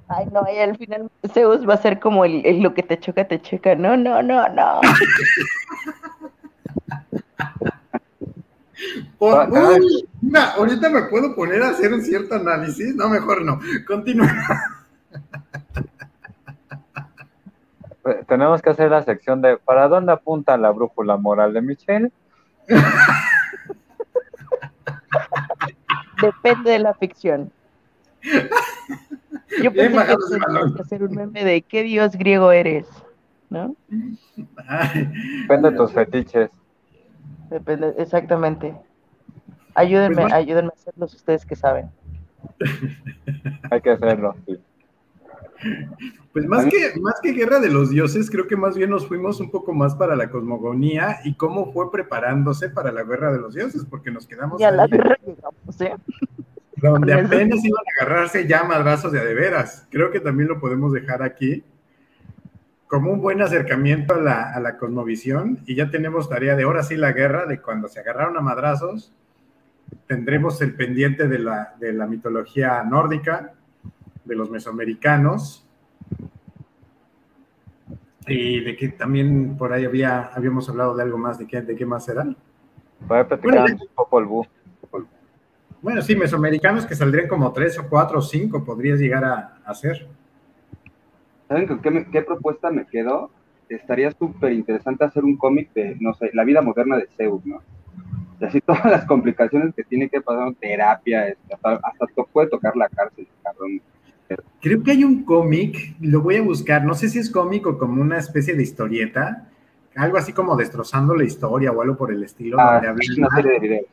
[0.07, 3.25] Ay, no, y al final Zeus va a ser como el, lo que te choca,
[3.27, 3.75] te checa.
[3.75, 4.81] No, no, no, no.
[10.55, 12.95] ahorita me puedo poner a hacer un cierto análisis.
[12.95, 13.59] No, mejor no.
[13.87, 14.29] Continúa.
[18.05, 22.11] Eh, tenemos que hacer la sección de ¿para dónde apunta la brújula moral de Michelle?
[26.21, 27.51] Depende de la ficción.
[29.61, 30.05] Yo pensé
[30.75, 32.87] que hacer un meme de ¿qué dios griego eres?
[33.49, 33.75] ¿No?
[35.41, 36.49] Depende de tus fetiches.
[37.53, 38.75] Depende, exactamente.
[39.75, 41.91] Ayúdenme, pues ayúdenme a hacerlos ustedes que saben.
[43.69, 44.57] Hay que hacerlo, sí.
[46.33, 49.39] Pues más que, más que Guerra de los Dioses, creo que más bien nos fuimos
[49.39, 53.53] un poco más para la cosmogonía y cómo fue preparándose para la Guerra de los
[53.53, 54.59] Dioses, porque nos quedamos.
[54.59, 55.93] Ya la guerra llegamos, ¿eh?
[56.77, 59.87] Donde apenas iban a agarrarse ya madrazos de adeveras.
[59.91, 61.63] Creo que también lo podemos dejar aquí
[62.93, 66.83] como un buen acercamiento a la, a la cosmovisión y ya tenemos tarea de ahora
[66.83, 69.11] sí la guerra, de cuando se agarraron a madrazos,
[70.05, 73.55] tendremos el pendiente de la, de la mitología nórdica,
[74.23, 75.67] de los mesoamericanos,
[78.27, 81.75] y de que también por ahí había, habíamos hablado de algo más, ¿de qué, de
[81.75, 82.27] qué más era?
[84.91, 85.09] Bueno,
[85.81, 90.07] bueno, sí, mesoamericanos que saldrían como tres o cuatro o cinco, podrías llegar a, hacer.
[91.53, 93.29] ¿Saben qué, qué propuesta me quedó?
[93.69, 97.61] Estaría súper interesante hacer un cómic de, no sé, la vida moderna de Zeus, ¿no?
[98.39, 102.75] Y así todas las complicaciones que tiene que pasar, terapia, este, hasta, hasta puede tocar
[102.75, 103.81] la cárcel, cabrón.
[104.61, 107.77] Creo que hay un cómic, lo voy a buscar, no sé si es cómic o
[107.77, 109.47] como una especie de historieta,
[109.95, 112.59] algo así como destrozando la historia o algo por el estilo.
[112.59, 112.81] Ah,
[113.15, 113.85] una serie de videos.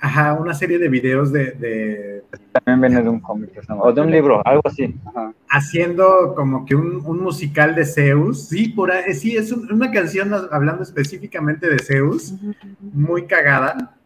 [0.00, 2.22] Ajá, una serie de videos de...
[2.52, 4.94] También viene de un cómic, o de un libro, algo así.
[5.48, 10.82] Haciendo como que un, musical de Zeus, sí, por ahí, sí, es una canción hablando
[10.82, 12.34] específicamente de Zeus,
[12.80, 13.96] muy cagada,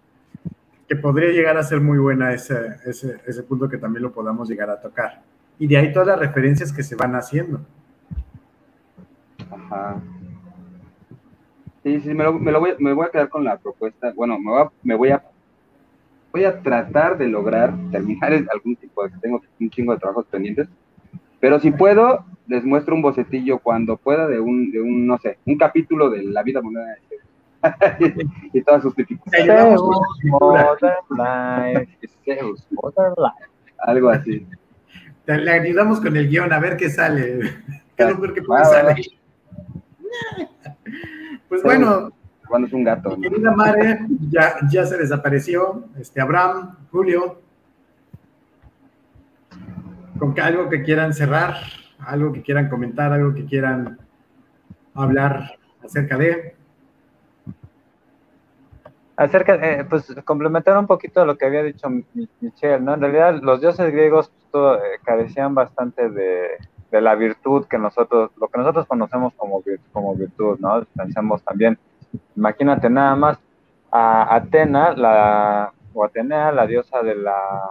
[0.88, 4.48] que podría llegar a ser muy buena ese, ese, ese punto que también lo podamos
[4.48, 5.22] llegar a tocar.
[5.58, 7.60] Y de ahí todas las referencias que se van haciendo.
[9.50, 10.00] Ajá.
[11.82, 14.12] Sí, sí, me, lo, me, lo voy, me voy a quedar con la propuesta.
[14.14, 15.22] Bueno, me voy a, me voy a
[16.32, 20.26] voy a tratar de lograr terminar algún tipo de que tengo un chingo de trabajos
[20.26, 20.68] pendientes.
[21.40, 25.38] Pero si puedo, les muestro un bocetillo cuando pueda de un, de un no sé,
[25.46, 27.10] un capítulo de la vida moneda de
[28.52, 29.46] y todas sus dificultades.
[33.78, 34.46] Algo así.
[35.26, 37.40] Le ayudamos con el guion a ver qué sale.
[37.96, 39.06] ¿Qué puede salir?
[41.48, 42.12] Pues bueno.
[42.50, 43.16] Cuando es un gato.
[43.16, 45.84] querida Mare, ya, ya se desapareció.
[45.96, 47.40] Este, Abraham, Julio.
[50.18, 51.54] Con algo que quieran cerrar,
[52.00, 53.98] algo que quieran comentar, algo que quieran
[54.94, 56.56] hablar acerca de
[59.16, 61.88] acerca, eh, pues complementar un poquito lo que había dicho
[62.40, 62.94] Michelle, ¿no?
[62.94, 66.58] En realidad los dioses griegos pues, eh, carecían bastante de,
[66.90, 70.84] la virtud que nosotros, lo que nosotros conocemos como, como virtud, ¿no?
[70.96, 71.78] Pensamos también,
[72.36, 73.38] imagínate nada más
[73.90, 77.70] a Atena, la, o Atenea, la diosa de la,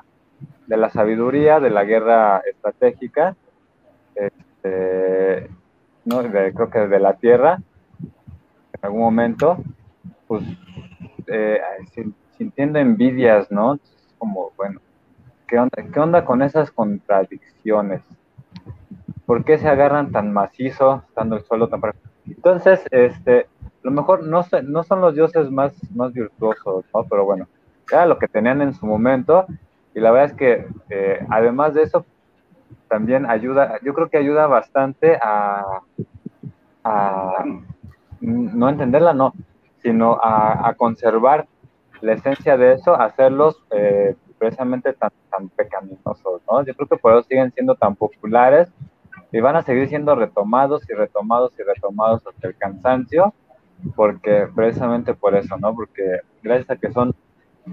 [0.68, 3.36] de la sabiduría, de la guerra estratégica,
[4.16, 5.50] este,
[6.06, 6.22] ¿no?
[6.22, 7.60] creo que de la tierra,
[8.02, 9.58] en algún momento,
[10.28, 10.44] pues
[11.28, 11.60] eh,
[12.38, 13.80] sintiendo envidias, ¿no?
[14.18, 14.82] como, bueno,
[15.48, 18.02] ¿qué onda, ¿qué onda con esas contradicciones?
[19.26, 21.82] ¿Por qué se agarran tan macizo, estando el suelo tan...
[22.26, 23.48] Entonces, este,
[23.84, 27.04] lo mejor no, no son los dioses más, más virtuosos, ¿no?
[27.04, 27.48] Pero bueno,
[27.92, 29.46] era lo que tenían en su momento.
[29.94, 32.06] Y la verdad es que, eh, además de eso,
[32.88, 35.82] también ayuda, yo creo que ayuda bastante a,
[36.84, 37.46] a
[38.22, 39.34] no entenderla, no,
[39.82, 41.48] sino a, conservar
[42.02, 46.64] la esencia de eso, hacerlos eh, precisamente tan, tan pecaminosos, ¿no?
[46.64, 48.70] Yo creo que por eso siguen siendo tan populares
[49.32, 53.34] y van a seguir siendo retomados y retomados y retomados hasta el cansancio,
[53.96, 55.74] porque precisamente por eso, ¿no?
[55.74, 57.16] Porque gracias a que son,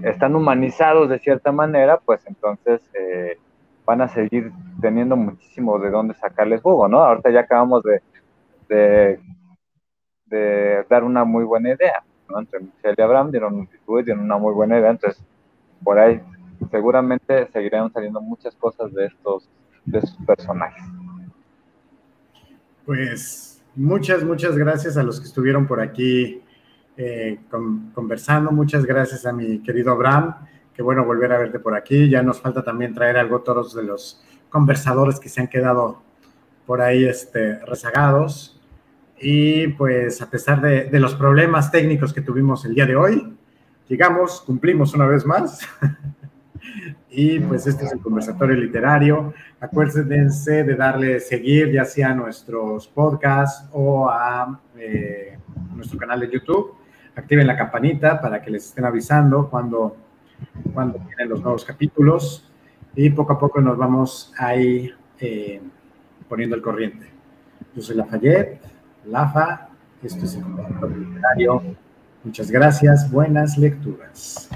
[0.03, 3.37] están humanizados de cierta manera, pues entonces eh,
[3.85, 4.51] van a seguir
[4.81, 7.03] teniendo muchísimo de dónde sacarles jugo, ¿no?
[7.03, 9.19] Ahorita ya acabamos de,
[10.25, 12.03] de dar una muy buena idea.
[12.29, 12.39] ¿no?
[12.39, 13.69] Entre Michelle y Abraham dieron,
[14.03, 15.23] dieron una muy buena idea, entonces
[15.83, 16.21] por ahí
[16.71, 19.49] seguramente seguirán saliendo muchas cosas de estos,
[19.85, 20.83] de estos personajes.
[22.85, 26.41] Pues muchas, muchas gracias a los que estuvieron por aquí
[26.97, 27.39] eh,
[27.93, 28.51] conversando.
[28.51, 30.35] Muchas gracias a mi querido Abraham.
[30.73, 32.09] Qué bueno volver a verte por aquí.
[32.09, 36.01] Ya nos falta también traer algo todos de los conversadores que se han quedado
[36.65, 38.59] por ahí este, rezagados.
[39.19, 43.35] Y pues a pesar de, de los problemas técnicos que tuvimos el día de hoy,
[43.87, 45.61] llegamos, cumplimos una vez más.
[47.17, 49.33] y pues este es el conversatorio literario.
[49.59, 55.35] Acuérdense de darle seguir ya sea a nuestros podcasts o a eh,
[55.75, 56.75] nuestro canal de YouTube.
[57.15, 59.97] Activen la campanita para que les estén avisando cuando,
[60.71, 62.47] cuando vienen los nuevos capítulos
[62.95, 65.59] y poco a poco nos vamos ahí eh,
[66.29, 67.07] poniendo el corriente.
[67.75, 68.61] Yo soy Lafayette,
[69.07, 69.69] Lafa,
[70.03, 71.63] esto es el conversatorio literario.
[72.23, 74.51] Muchas gracias, buenas lecturas.